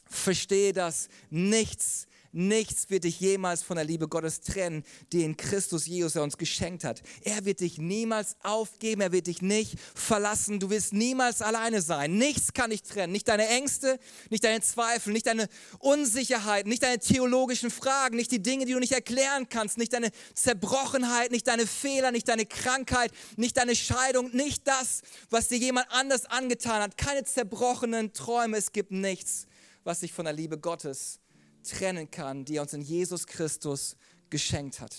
Verstehe 0.09 0.73
das, 0.73 1.09
nichts 1.29 2.07
Nichts 2.31 2.89
wird 2.89 3.03
dich 3.03 3.19
jemals 3.19 3.63
von 3.63 3.77
der 3.77 3.85
Liebe 3.85 4.07
Gottes 4.07 4.41
trennen, 4.41 4.83
die 5.11 5.23
in 5.23 5.37
Christus 5.37 5.85
Jesus 5.85 6.15
er 6.15 6.23
uns 6.23 6.37
geschenkt 6.37 6.83
hat. 6.83 7.01
Er 7.23 7.45
wird 7.45 7.61
dich 7.61 7.77
niemals 7.77 8.35
aufgeben, 8.43 9.01
er 9.01 9.11
wird 9.11 9.27
dich 9.27 9.41
nicht 9.41 9.75
verlassen, 9.95 10.59
du 10.59 10.69
wirst 10.69 10.93
niemals 10.93 11.41
alleine 11.41 11.81
sein. 11.81 12.17
Nichts 12.17 12.53
kann 12.53 12.69
dich 12.69 12.83
trennen, 12.83 13.13
nicht 13.13 13.27
deine 13.27 13.47
Ängste, 13.47 13.99
nicht 14.29 14.43
deine 14.43 14.61
Zweifel, 14.61 15.13
nicht 15.13 15.27
deine 15.27 15.47
Unsicherheit, 15.79 16.67
nicht 16.67 16.83
deine 16.83 16.99
theologischen 16.99 17.71
Fragen, 17.71 18.17
nicht 18.17 18.31
die 18.31 18.41
Dinge, 18.41 18.65
die 18.65 18.73
du 18.73 18.79
nicht 18.79 18.93
erklären 18.93 19.49
kannst, 19.49 19.77
nicht 19.77 19.93
deine 19.93 20.11
Zerbrochenheit, 20.33 21.31
nicht 21.31 21.47
deine 21.47 21.65
Fehler, 21.65 22.11
nicht 22.11 22.27
deine 22.27 22.45
Krankheit, 22.45 23.11
nicht 23.35 23.57
deine 23.57 23.75
Scheidung, 23.75 24.35
nicht 24.35 24.67
das, 24.67 25.01
was 25.29 25.47
dir 25.47 25.57
jemand 25.57 25.87
anders 25.91 26.25
angetan 26.25 26.81
hat. 26.81 26.97
Keine 26.97 27.23
zerbrochenen 27.23 28.13
Träume, 28.13 28.57
es 28.57 28.71
gibt 28.71 28.91
nichts, 28.91 29.47
was 29.83 30.01
dich 30.01 30.11
von 30.13 30.25
der 30.25 30.33
Liebe 30.33 30.57
Gottes 30.57 31.19
trennen 31.67 32.09
kann, 32.09 32.45
die 32.45 32.57
er 32.57 32.63
uns 32.63 32.73
in 32.73 32.81
Jesus 32.81 33.27
Christus 33.27 33.95
geschenkt 34.29 34.79
hat. 34.79 34.95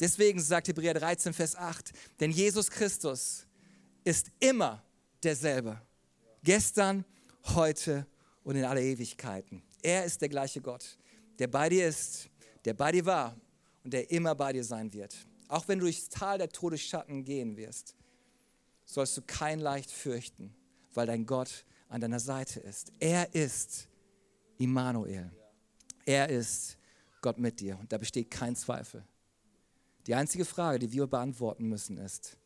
Deswegen 0.00 0.40
sagt 0.40 0.68
Hebräer 0.68 0.94
13, 0.94 1.32
Vers 1.32 1.56
8, 1.56 1.92
denn 2.20 2.30
Jesus 2.30 2.70
Christus 2.70 3.46
ist 4.02 4.30
immer 4.40 4.82
derselbe. 5.22 5.80
Gestern, 6.42 7.04
heute 7.54 8.06
und 8.42 8.56
in 8.56 8.64
alle 8.64 8.82
Ewigkeiten. 8.82 9.62
Er 9.82 10.04
ist 10.04 10.20
der 10.22 10.28
gleiche 10.28 10.60
Gott, 10.60 10.98
der 11.38 11.48
bei 11.48 11.68
dir 11.68 11.86
ist, 11.86 12.30
der 12.64 12.74
bei 12.74 12.92
dir 12.92 13.04
war 13.04 13.36
und 13.84 13.92
der 13.92 14.10
immer 14.10 14.34
bei 14.34 14.52
dir 14.52 14.64
sein 14.64 14.92
wird. 14.92 15.14
Auch 15.48 15.68
wenn 15.68 15.78
du 15.78 15.84
durchs 15.84 16.08
Tal 16.08 16.38
der 16.38 16.48
Todesschatten 16.48 17.24
gehen 17.24 17.56
wirst, 17.56 17.94
sollst 18.84 19.16
du 19.16 19.22
kein 19.22 19.60
Leicht 19.60 19.90
fürchten, 19.90 20.54
weil 20.94 21.06
dein 21.06 21.26
Gott 21.26 21.64
an 21.88 22.00
deiner 22.00 22.20
Seite 22.20 22.60
ist. 22.60 22.92
Er 23.00 23.34
ist 23.34 23.88
Immanuel. 24.58 25.30
Er 26.10 26.28
ist 26.28 26.76
Gott 27.20 27.38
mit 27.38 27.60
dir 27.60 27.78
und 27.78 27.92
da 27.92 27.96
besteht 27.96 28.32
kein 28.32 28.56
Zweifel. 28.56 29.04
Die 30.08 30.14
einzige 30.16 30.44
Frage, 30.44 30.80
die 30.80 30.90
wir 30.90 31.06
beantworten 31.06 31.68
müssen, 31.68 31.98
ist, 31.98 32.36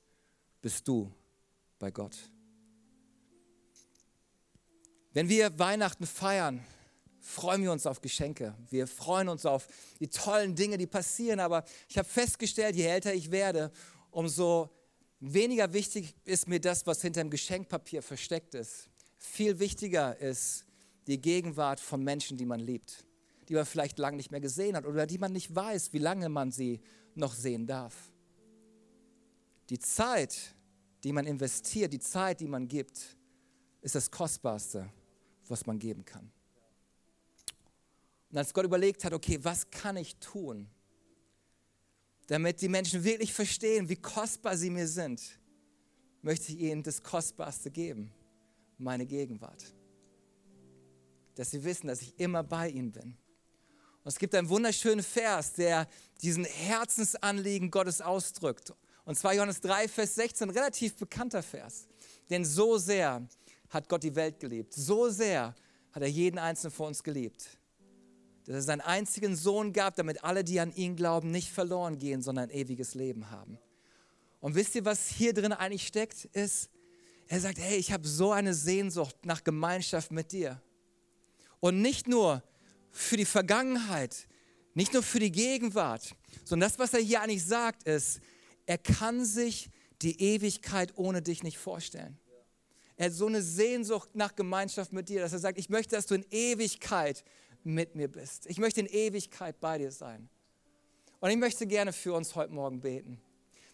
bist 0.61 0.87
du 0.87 1.11
bei 1.79 1.91
Gott? 1.91 2.15
Wenn 5.15 5.31
wir 5.31 5.59
Weihnachten 5.59 6.05
feiern, 6.05 6.63
freuen 7.21 7.63
wir 7.63 7.73
uns 7.73 7.87
auf 7.87 8.03
Geschenke. 8.03 8.55
Wir 8.69 8.87
freuen 8.87 9.31
uns 9.31 9.47
auf 9.47 9.67
die 9.99 10.09
tollen 10.09 10.55
Dinge, 10.55 10.77
die 10.77 10.87
passieren. 10.87 11.41
Aber 11.41 11.65
ich 11.89 11.97
habe 11.97 12.07
festgestellt, 12.07 12.77
je 12.77 12.85
älter 12.85 13.15
ich 13.15 13.31
werde, 13.31 13.73
umso 14.11 14.69
weniger 15.21 15.73
wichtig 15.73 16.15
ist 16.27 16.49
mir 16.49 16.61
das, 16.61 16.87
was 16.87 17.01
hinter 17.01 17.23
dem 17.23 17.31
Geschenkpapier 17.31 18.03
versteckt 18.03 18.55
ist. 18.55 18.91
Viel 19.17 19.59
wichtiger 19.59 20.19
ist 20.19 20.67
die 21.07 21.19
Gegenwart 21.19 21.81
von 21.81 22.05
Menschen, 22.05 22.37
die 22.37 22.45
man 22.45 22.61
liebt, 22.61 23.07
die 23.49 23.55
man 23.55 23.67
vielleicht 23.67 23.99
lange 23.99 24.17
nicht 24.17 24.31
mehr 24.31 24.41
gesehen 24.41 24.77
hat 24.77 24.87
oder 24.87 25.07
die 25.07 25.19
man 25.19 25.33
nicht 25.33 25.55
weiß, 25.55 25.93
wie 25.93 25.99
lange 25.99 26.29
man 26.29 26.51
sie 26.51 26.81
noch 27.15 27.35
sehen 27.35 27.67
darf. 27.67 28.13
Die 29.71 29.79
Zeit, 29.79 30.55
die 31.03 31.13
man 31.13 31.27
investiert, 31.27 31.93
die 31.93 32.01
Zeit, 32.01 32.41
die 32.41 32.49
man 32.49 32.69
gibt, 32.69 33.17
ist 33.81 33.95
das 33.95 34.11
Kostbarste, 34.11 34.91
was 35.49 35.67
man 35.67 35.79
geben 35.79 36.05
kann. 36.05 36.31
Und 38.31 38.39
als 38.39 38.53
Gott 38.53 38.65
überlegt 38.65 39.05
hat, 39.05 39.13
okay, 39.13 39.39
was 39.43 39.71
kann 39.71 39.97
ich 39.97 40.17
tun, 40.17 40.69
damit 42.27 42.61
die 42.61 42.69
Menschen 42.69 43.05
wirklich 43.05 43.33
verstehen, 43.33 43.89
wie 43.89 43.97
kostbar 43.97 44.57
sie 44.57 44.71
mir 44.71 44.89
sind, 44.89 45.23
möchte 46.23 46.53
ich 46.53 46.59
ihnen 46.59 46.83
das 46.83 47.03
Kostbarste 47.03 47.71
geben, 47.71 48.11
meine 48.79 49.07
Gegenwart. 49.07 49.75
Dass 51.35 51.51
sie 51.51 51.63
wissen, 51.63 51.87
dass 51.87 52.01
ich 52.01 52.19
immer 52.19 52.43
bei 52.43 52.71
ihnen 52.71 52.93
bin. 52.93 53.17
Und 54.05 54.11
es 54.11 54.19
gibt 54.19 54.35
einen 54.35 54.51
wunderschönen 54.51 55.03
Vers, 55.03 55.55
der 55.55 55.89
diesen 56.21 56.45
Herzensanliegen 56.45 57.71
Gottes 57.71 58.03
ausdrückt. 58.03 58.75
Und 59.07 59.17
zwar 59.17 59.35
Johannes 59.35 59.63
3, 59.63 59.89
Vers 59.89 60.15
16, 60.17 60.49
ein 60.49 60.55
relativ 60.55 60.95
bekannter 60.97 61.43
Vers. 61.43 61.89
Denn 62.29 62.45
so 62.45 62.77
sehr 62.77 63.27
hat 63.71 63.89
Gott 63.89 64.03
die 64.03 64.15
Welt 64.15 64.41
geliebt, 64.41 64.75
so 64.75 65.09
sehr 65.09 65.55
hat 65.93 66.03
er 66.03 66.09
jeden 66.09 66.39
Einzelnen 66.39 66.73
von 66.73 66.89
uns 66.89 67.03
geliebt, 67.03 67.49
dass 68.45 68.57
er 68.57 68.63
seinen 68.63 68.83
einzigen 68.83 69.37
Sohn 69.37 69.73
gab, 69.73 69.97
damit 69.97 70.23
alle, 70.23 70.45
die 70.45 70.61
an 70.61 70.75
ihn 70.75 70.97
glauben, 70.97 71.31
nicht 71.31 71.51
verloren 71.51 71.99
gehen, 71.99 72.21
sondern 72.21 72.51
ein 72.51 72.57
ewiges 72.57 72.95
Leben 72.95 73.31
haben. 73.31 73.59
Und 74.41 74.55
wisst 74.55 74.75
ihr, 74.75 74.85
was 74.85 75.09
hier 75.09 75.33
drin 75.33 75.55
eigentlich 75.55 75.87
steckt? 75.87 76.27
Ist, 76.27 76.69
er 77.27 77.41
sagt, 77.41 77.59
hey, 77.59 77.79
ich 77.79 77.91
habe 77.91 78.07
so 78.07 78.33
eine 78.33 78.53
Sehnsucht 78.53 79.25
nach 79.25 79.45
Gemeinschaft 79.45 80.11
mit 80.11 80.33
dir. 80.33 80.61
Und 81.61 81.81
nicht 81.81 82.07
nur 82.07 82.43
für 82.95 83.17
die 83.17 83.25
Vergangenheit, 83.25 84.29
nicht 84.75 84.93
nur 84.93 85.03
für 85.03 85.19
die 85.19 85.33
Gegenwart, 85.33 86.15
sondern 86.45 86.71
das, 86.71 86.79
was 86.79 86.95
er 86.95 87.01
hier 87.01 87.21
eigentlich 87.21 87.45
sagt, 87.45 87.83
ist, 87.83 88.21
er 88.67 88.79
kann 88.79 89.25
sich 89.25 89.69
die 90.01 90.21
Ewigkeit 90.21 90.93
ohne 90.97 91.21
dich 91.21 91.43
nicht 91.43 91.59
vorstellen. 91.59 92.19
Er 92.97 93.07
hat 93.07 93.13
so 93.13 93.27
eine 93.27 93.43
Sehnsucht 93.43 94.11
nach 94.15 94.37
Gemeinschaft 94.37 94.93
mit 94.93 95.09
dir, 95.09 95.21
dass 95.21 95.33
er 95.33 95.41
sagt, 95.41 95.59
ich 95.59 95.69
möchte, 95.69 95.97
dass 95.97 96.07
du 96.07 96.15
in 96.15 96.25
Ewigkeit 96.31 97.25
mit 97.65 97.97
mir 97.97 98.09
bist. 98.09 98.47
Ich 98.47 98.59
möchte 98.59 98.81
in 98.81 98.87
Ewigkeit 98.87 99.59
bei 99.61 99.79
dir 99.79 99.91
sein. 99.91 100.29
Und 101.19 101.31
ich 101.31 101.37
möchte 101.37 101.67
gerne 101.67 101.93
für 101.93 102.13
uns 102.13 102.37
heute 102.37 102.53
Morgen 102.53 102.81
beten, 102.81 103.21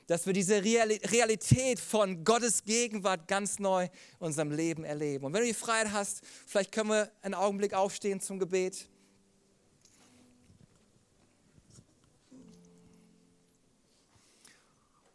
dass 0.06 0.24
wir 0.24 0.32
diese 0.32 0.64
Realität 0.64 1.78
von 1.78 2.24
Gottes 2.24 2.64
Gegenwart 2.64 3.28
ganz 3.28 3.58
neu 3.58 3.84
in 3.84 3.90
unserem 4.26 4.50
Leben 4.50 4.84
erleben. 4.84 5.26
Und 5.26 5.34
wenn 5.34 5.42
du 5.42 5.48
die 5.48 5.54
Freiheit 5.54 5.92
hast, 5.92 6.22
vielleicht 6.46 6.72
können 6.72 6.90
wir 6.90 7.12
einen 7.20 7.34
Augenblick 7.34 7.74
aufstehen 7.74 8.20
zum 8.20 8.38
Gebet. 8.38 8.88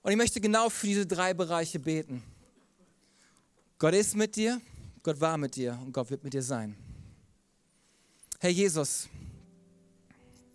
Und 0.06 0.12
ich 0.12 0.18
möchte 0.18 0.40
genau 0.40 0.70
für 0.70 0.86
diese 0.86 1.08
drei 1.08 1.34
Bereiche 1.34 1.80
beten. 1.80 2.22
Gott 3.80 3.96
ist 3.96 4.16
mit 4.16 4.36
dir, 4.36 4.62
Gott 5.02 5.20
war 5.20 5.36
mit 5.36 5.56
dir 5.56 5.80
und 5.84 5.94
Gott 5.94 6.12
wird 6.12 6.24
mit 6.24 6.32
dir 6.32 6.44
sein. 6.44 6.78
Herr 8.38 8.52
Jesus, 8.52 9.10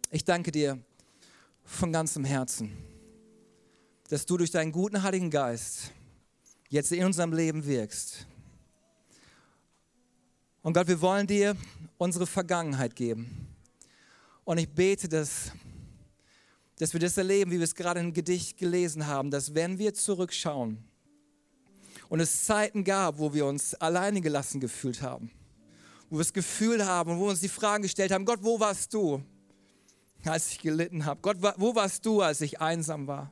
ich 0.08 0.24
danke 0.24 0.52
dir 0.52 0.78
von 1.64 1.92
ganzem 1.92 2.24
Herzen, 2.24 2.70
dass 4.08 4.24
du 4.24 4.36
durch 4.36 4.52
deinen 4.52 4.70
guten 4.70 5.02
Heiligen 5.02 5.30
Geist 5.30 5.90
jetzt 6.68 6.92
in 6.92 7.04
unserem 7.04 7.32
Leben 7.32 7.66
wirkst. 7.66 8.28
Und 10.62 10.74
Gott, 10.74 10.86
wir 10.86 11.00
wollen 11.00 11.26
dir 11.26 11.56
unsere 11.98 12.28
Vergangenheit 12.28 12.94
geben. 12.94 13.48
Und 14.44 14.58
ich 14.58 14.68
bete, 14.68 15.08
dass, 15.08 15.50
dass 16.80 16.94
wir 16.94 17.00
das 17.00 17.18
erleben, 17.18 17.50
wie 17.50 17.58
wir 17.58 17.64
es 17.64 17.74
gerade 17.74 18.00
im 18.00 18.14
Gedicht 18.14 18.56
gelesen 18.56 19.06
haben, 19.06 19.30
dass 19.30 19.54
wenn 19.54 19.78
wir 19.78 19.92
zurückschauen 19.92 20.82
und 22.08 22.20
es 22.20 22.46
Zeiten 22.46 22.84
gab, 22.84 23.18
wo 23.18 23.34
wir 23.34 23.44
uns 23.44 23.74
alleine 23.74 24.22
gelassen 24.22 24.60
gefühlt 24.60 25.02
haben, 25.02 25.30
wo 26.08 26.16
wir 26.16 26.20
das 26.20 26.32
Gefühl 26.32 26.86
haben 26.86 27.10
und 27.10 27.18
wo 27.18 27.24
wir 27.24 27.30
uns 27.32 27.40
die 27.40 27.50
Fragen 27.50 27.82
gestellt 27.82 28.12
haben, 28.12 28.24
Gott, 28.24 28.38
wo 28.40 28.58
warst 28.58 28.94
du, 28.94 29.22
als 30.24 30.52
ich 30.52 30.58
gelitten 30.60 31.04
habe? 31.04 31.20
Gott, 31.20 31.36
wo 31.42 31.74
warst 31.74 32.06
du, 32.06 32.22
als 32.22 32.40
ich 32.40 32.62
einsam 32.62 33.06
war? 33.06 33.30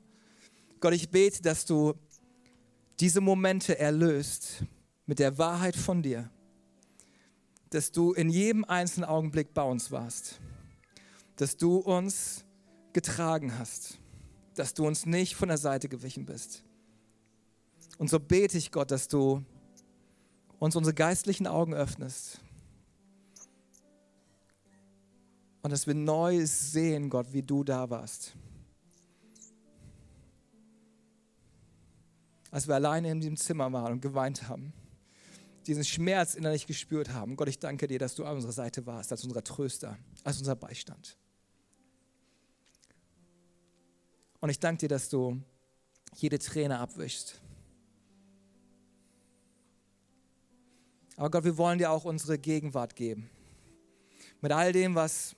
Gott, 0.78 0.92
ich 0.92 1.08
bete, 1.08 1.40
dass 1.40 1.64
du 1.64 1.94
diese 3.00 3.22
Momente 3.22 3.78
erlöst 3.78 4.62
mit 5.06 5.20
der 5.20 5.38
Wahrheit 5.38 5.74
von 5.74 6.02
dir, 6.02 6.30
dass 7.70 7.92
du 7.92 8.12
in 8.12 8.28
jedem 8.28 8.66
einzelnen 8.66 9.08
Augenblick 9.08 9.54
bei 9.54 9.62
uns 9.62 9.90
warst, 9.90 10.38
dass 11.36 11.56
du 11.56 11.78
uns 11.78 12.44
getragen 12.92 13.58
hast, 13.58 13.98
dass 14.54 14.74
du 14.74 14.86
uns 14.86 15.06
nicht 15.06 15.36
von 15.36 15.48
der 15.48 15.58
Seite 15.58 15.88
gewichen 15.88 16.26
bist. 16.26 16.64
Und 17.98 18.10
so 18.10 18.18
bete 18.20 18.58
ich 18.58 18.72
Gott, 18.72 18.90
dass 18.90 19.08
du 19.08 19.44
uns 20.58 20.76
unsere 20.76 20.94
geistlichen 20.94 21.46
Augen 21.46 21.74
öffnest, 21.74 22.40
Und 25.62 25.72
dass 25.72 25.86
wir 25.86 25.94
neu 25.94 26.46
sehen, 26.46 27.10
Gott, 27.10 27.32
wie 27.32 27.42
du 27.42 27.64
da 27.64 27.90
warst. 27.90 28.32
Als 32.50 32.66
wir 32.66 32.74
alleine 32.74 33.10
in 33.10 33.20
diesem 33.20 33.36
Zimmer 33.36 33.70
waren 33.72 33.92
und 33.92 34.00
geweint 34.00 34.48
haben, 34.48 34.72
diesen 35.66 35.84
Schmerz 35.84 36.34
innerlich 36.34 36.66
gespürt 36.66 37.10
haben. 37.10 37.36
Gott, 37.36 37.48
ich 37.48 37.58
danke 37.58 37.86
dir, 37.86 37.98
dass 37.98 38.14
du 38.14 38.24
an 38.24 38.36
unserer 38.36 38.52
Seite 38.52 38.86
warst, 38.86 39.12
als 39.12 39.24
unser 39.24 39.44
Tröster, 39.44 39.98
als 40.24 40.38
unser 40.38 40.56
Beistand. 40.56 41.18
Und 44.40 44.50
ich 44.50 44.60
danke 44.60 44.80
dir, 44.80 44.88
dass 44.88 45.08
du 45.08 45.40
jede 46.14 46.38
Träne 46.38 46.78
abwischst. 46.78 47.40
Aber 51.16 51.30
Gott, 51.30 51.44
wir 51.44 51.58
wollen 51.58 51.78
dir 51.78 51.90
auch 51.90 52.04
unsere 52.04 52.38
Gegenwart 52.38 52.94
geben. 52.94 53.28
Mit 54.40 54.52
all 54.52 54.72
dem, 54.72 54.94
was 54.94 55.34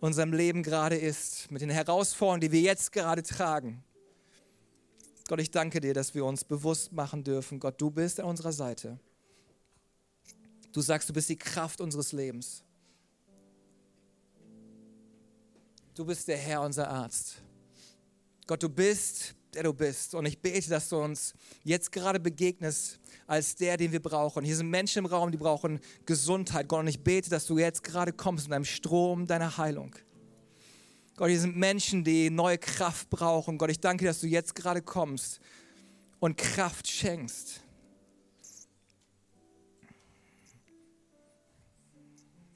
in 0.00 0.06
unserem 0.06 0.32
Leben 0.32 0.62
gerade 0.62 0.96
ist, 0.96 1.50
mit 1.50 1.62
den 1.62 1.70
Herausforderungen, 1.70 2.40
die 2.40 2.52
wir 2.52 2.60
jetzt 2.60 2.92
gerade 2.92 3.22
tragen. 3.24 3.82
Gott, 5.26 5.40
ich 5.40 5.50
danke 5.50 5.80
dir, 5.80 5.94
dass 5.94 6.14
wir 6.14 6.24
uns 6.24 6.44
bewusst 6.44 6.92
machen 6.92 7.24
dürfen, 7.24 7.58
Gott, 7.58 7.80
du 7.80 7.90
bist 7.90 8.20
an 8.20 8.26
unserer 8.26 8.52
Seite. 8.52 8.98
Du 10.72 10.80
sagst, 10.80 11.08
du 11.08 11.12
bist 11.12 11.28
die 11.28 11.36
Kraft 11.36 11.80
unseres 11.80 12.12
Lebens. 12.12 12.62
Du 15.94 16.04
bist 16.04 16.28
der 16.28 16.36
Herr, 16.36 16.62
unser 16.62 16.88
Arzt. 16.88 17.42
Gott, 18.50 18.64
du 18.64 18.68
bist 18.68 19.36
der 19.54 19.64
du 19.64 19.72
bist. 19.72 20.14
Und 20.14 20.26
ich 20.26 20.40
bete, 20.40 20.68
dass 20.70 20.88
du 20.88 20.96
uns 20.96 21.34
jetzt 21.64 21.92
gerade 21.92 22.20
begegnest 22.20 22.98
als 23.26 23.54
der, 23.54 23.76
den 23.76 23.92
wir 23.92 24.00
brauchen. 24.00 24.44
Hier 24.44 24.56
sind 24.56 24.68
Menschen 24.68 25.00
im 25.00 25.06
Raum, 25.06 25.30
die 25.30 25.38
brauchen 25.38 25.80
Gesundheit. 26.06 26.68
Gott, 26.68 26.80
und 26.80 26.88
ich 26.88 27.00
bete, 27.00 27.30
dass 27.30 27.46
du 27.46 27.58
jetzt 27.58 27.82
gerade 27.82 28.12
kommst 28.12 28.46
in 28.46 28.52
einem 28.52 28.64
Strom 28.64 29.26
deiner 29.26 29.56
Heilung. 29.56 29.94
Gott, 31.16 31.28
hier 31.28 31.40
sind 31.40 31.56
Menschen, 31.56 32.04
die 32.04 32.30
neue 32.30 32.58
Kraft 32.58 33.10
brauchen. 33.10 33.58
Gott, 33.58 33.70
ich 33.70 33.80
danke 33.80 34.04
dir, 34.04 34.10
dass 34.10 34.20
du 34.20 34.26
jetzt 34.26 34.54
gerade 34.54 34.82
kommst 34.82 35.40
und 36.18 36.36
Kraft 36.36 36.88
schenkst. 36.88 37.62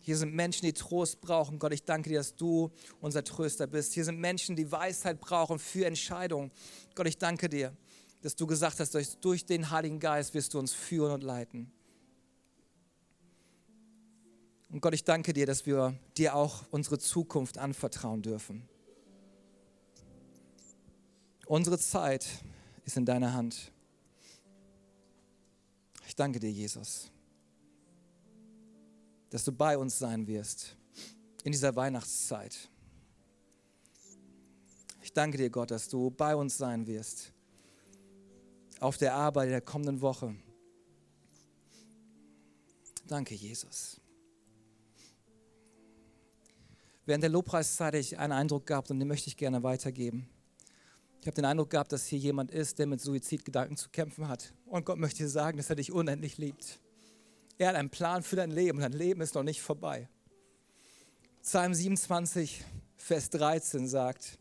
Hier 0.05 0.19
sind 0.19 0.35
Menschen, 0.35 0.67
die 0.67 0.75
Trost 0.75 1.23
brauchen. 1.23 1.59
Gott, 1.59 1.73
ich 1.73 1.83
danke 1.83 2.11
dir, 2.11 2.19
dass 2.19 2.37
du 2.37 2.71
unser 3.01 3.25
Tröster 3.25 3.67
bist. 3.67 3.95
Hier 3.95 4.05
sind 4.05 4.21
Menschen, 4.21 4.55
die 4.55 4.71
Weisheit 4.71 5.19
brauchen 5.19 5.59
für 5.59 5.87
Entscheidungen. 5.87 6.53
Gott, 6.95 7.07
ich 7.07 7.17
danke 7.17 7.49
dir, 7.49 7.75
dass 8.21 8.37
du 8.37 8.47
gesagt 8.47 8.81
hast, 8.81 8.95
durch 9.23 9.47
den 9.47 9.71
Heiligen 9.71 10.01
Geist 10.01 10.35
wirst 10.35 10.53
du 10.53 10.59
uns 10.59 10.75
führen 10.75 11.11
und 11.11 11.23
leiten. 11.23 11.73
Und 14.69 14.83
Gott, 14.83 14.93
ich 14.93 15.05
danke 15.05 15.33
dir, 15.33 15.47
dass 15.47 15.65
wir 15.65 15.99
dir 16.19 16.35
auch 16.35 16.67
unsere 16.71 16.99
Zukunft 16.99 17.57
anvertrauen 17.57 18.21
dürfen. 18.21 18.69
Unsere 21.47 21.79
Zeit 21.79 22.27
ist 22.85 22.99
in 22.99 23.07
deiner 23.07 23.33
Hand. 23.33 23.73
Ich 26.07 26.15
danke 26.15 26.41
dir, 26.41 26.51
Jesus, 26.51 27.11
dass 29.35 29.43
du 29.43 29.51
bei 29.51 29.77
uns 29.77 29.99
sein 29.99 30.29
wirst 30.29 30.77
in 31.43 31.51
dieser 31.51 31.75
Weihnachtszeit. 31.75 32.71
Ich 35.03 35.13
danke 35.13 35.37
dir, 35.37 35.51
Gott, 35.51 35.73
dass 35.73 35.89
du 35.89 36.09
bei 36.13 36.37
uns 36.37 36.57
sein 36.57 36.87
wirst 36.87 37.33
auf 38.79 38.97
der 38.97 39.13
Arbeit 39.13 39.51
der 39.51 39.61
kommenden 39.61 40.01
Woche. 40.01 40.37
Danke, 43.09 43.35
Jesus. 43.35 44.01
Während 47.05 47.25
der 47.25 47.31
Lobpreiszeit 47.31 47.89
habe 47.89 47.99
ich 47.99 48.17
einen 48.17 48.33
Eindruck 48.33 48.67
gehabt 48.67 48.93
und 48.93 49.01
den 49.01 49.09
möchte 49.09 49.27
ich 49.27 49.37
gerne 49.37 49.65
weitergeben. 49.65 50.29
Ich 51.21 51.27
habe 51.27 51.35
den 51.35 51.45
Eindruck 51.45 51.71
gehabt, 51.71 51.91
dass 51.91 52.07
hier 52.07 52.21
jemand 52.21 52.53
ist, 52.53 52.79
der 52.79 52.87
mit 52.87 53.01
Suizidgedanken 53.01 53.77
zu 53.77 53.89
kämpfen 53.89 54.29
hat. 54.29 54.55
Und 54.65 54.87
Gott 54.87 54.99
möchte 54.99 55.25
dir 55.25 55.29
sagen, 55.29 55.57
dass 55.57 55.71
er 55.71 55.75
dich 55.75 55.91
unendlich 55.91 56.39
liebt. 56.39 56.79
Er 57.57 57.69
hat 57.69 57.77
einen 57.77 57.91
Plan 57.91 58.23
für 58.23 58.37
dein 58.37 58.51
Leben 58.51 58.79
und 58.79 58.83
dein 58.83 58.93
Leben 58.93 59.21
ist 59.21 59.35
noch 59.35 59.43
nicht 59.43 59.63
vorbei. 59.63 60.09
Psalm 61.43 61.75
27, 61.75 62.65
Vers 62.97 63.31
13 63.31 63.87
sagt, 63.87 64.39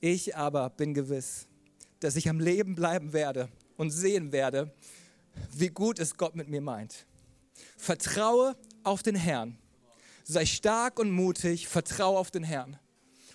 ich 0.00 0.36
aber 0.36 0.70
bin 0.70 0.94
gewiss, 0.94 1.48
dass 1.98 2.16
ich 2.16 2.28
am 2.28 2.38
Leben 2.38 2.74
bleiben 2.74 3.12
werde 3.12 3.48
und 3.76 3.90
sehen 3.90 4.32
werde, 4.32 4.72
wie 5.52 5.68
gut 5.68 5.98
es 5.98 6.16
Gott 6.16 6.36
mit 6.36 6.48
mir 6.48 6.60
meint. 6.60 7.06
Vertraue 7.76 8.56
auf 8.84 9.02
den 9.02 9.14
Herrn. 9.14 9.58
Sei 10.24 10.46
stark 10.46 10.98
und 10.98 11.10
mutig, 11.10 11.66
vertraue 11.66 12.18
auf 12.18 12.30
den 12.30 12.44
Herrn. 12.44 12.78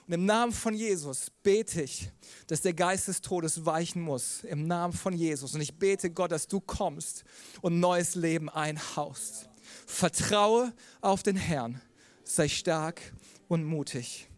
Und 0.08 0.14
im 0.14 0.26
Namen 0.26 0.52
von 0.52 0.76
Jesus 0.76 1.32
bete 1.42 1.82
ich, 1.82 2.12
dass 2.48 2.62
der 2.62 2.74
Geist 2.74 3.08
des 3.08 3.22
Todes 3.22 3.66
weichen 3.66 4.02
muss. 4.02 4.44
Im 4.44 4.68
Namen 4.68 4.94
von 4.94 5.14
Jesus. 5.14 5.56
Und 5.56 5.62
ich 5.62 5.80
bete 5.80 6.12
Gott, 6.12 6.32
dass 6.32 6.48
du 6.48 6.60
kommst 6.60 7.24
und 7.62 7.80
neues 7.80 8.14
Leben 8.14 8.50
einhaust. 8.50 9.50
Vertraue 9.88 10.74
auf 11.02 11.24
den 11.24 11.36
Herrn. 11.36 11.82
Sei 12.24 12.48
stark 12.48 13.02
und 13.48 13.64
mutig. 13.64 14.30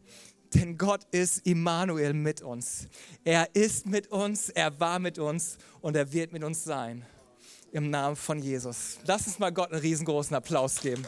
Denn 0.54 0.78
Gott 0.78 1.02
ist 1.12 1.46
Immanuel 1.46 2.14
mit 2.14 2.42
uns. 2.42 2.88
Er 3.26 3.54
ist 3.54 3.86
mit 3.86 4.08
uns, 4.08 4.50
er 4.50 4.80
war 4.80 5.00
mit 5.00 5.20
uns 5.20 5.58
und 5.82 5.98
er 5.98 6.14
wird 6.14 6.32
mit 6.32 6.44
uns 6.46 6.64
sein. 6.64 7.06
Im 7.74 7.90
Namen 7.90 8.16
von 8.16 8.40
Jesus. 8.40 9.00
Lass 9.06 9.28
uns 9.28 9.40
mal 9.40 9.52
Gott 9.52 9.74
einen 9.74 9.82
riesengroßen 9.82 10.34
Applaus 10.34 10.80
geben. 10.80 11.06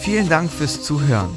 Vielen 0.00 0.28
Dank 0.28 0.52
fürs 0.52 0.82
Zuhören. 0.82 1.36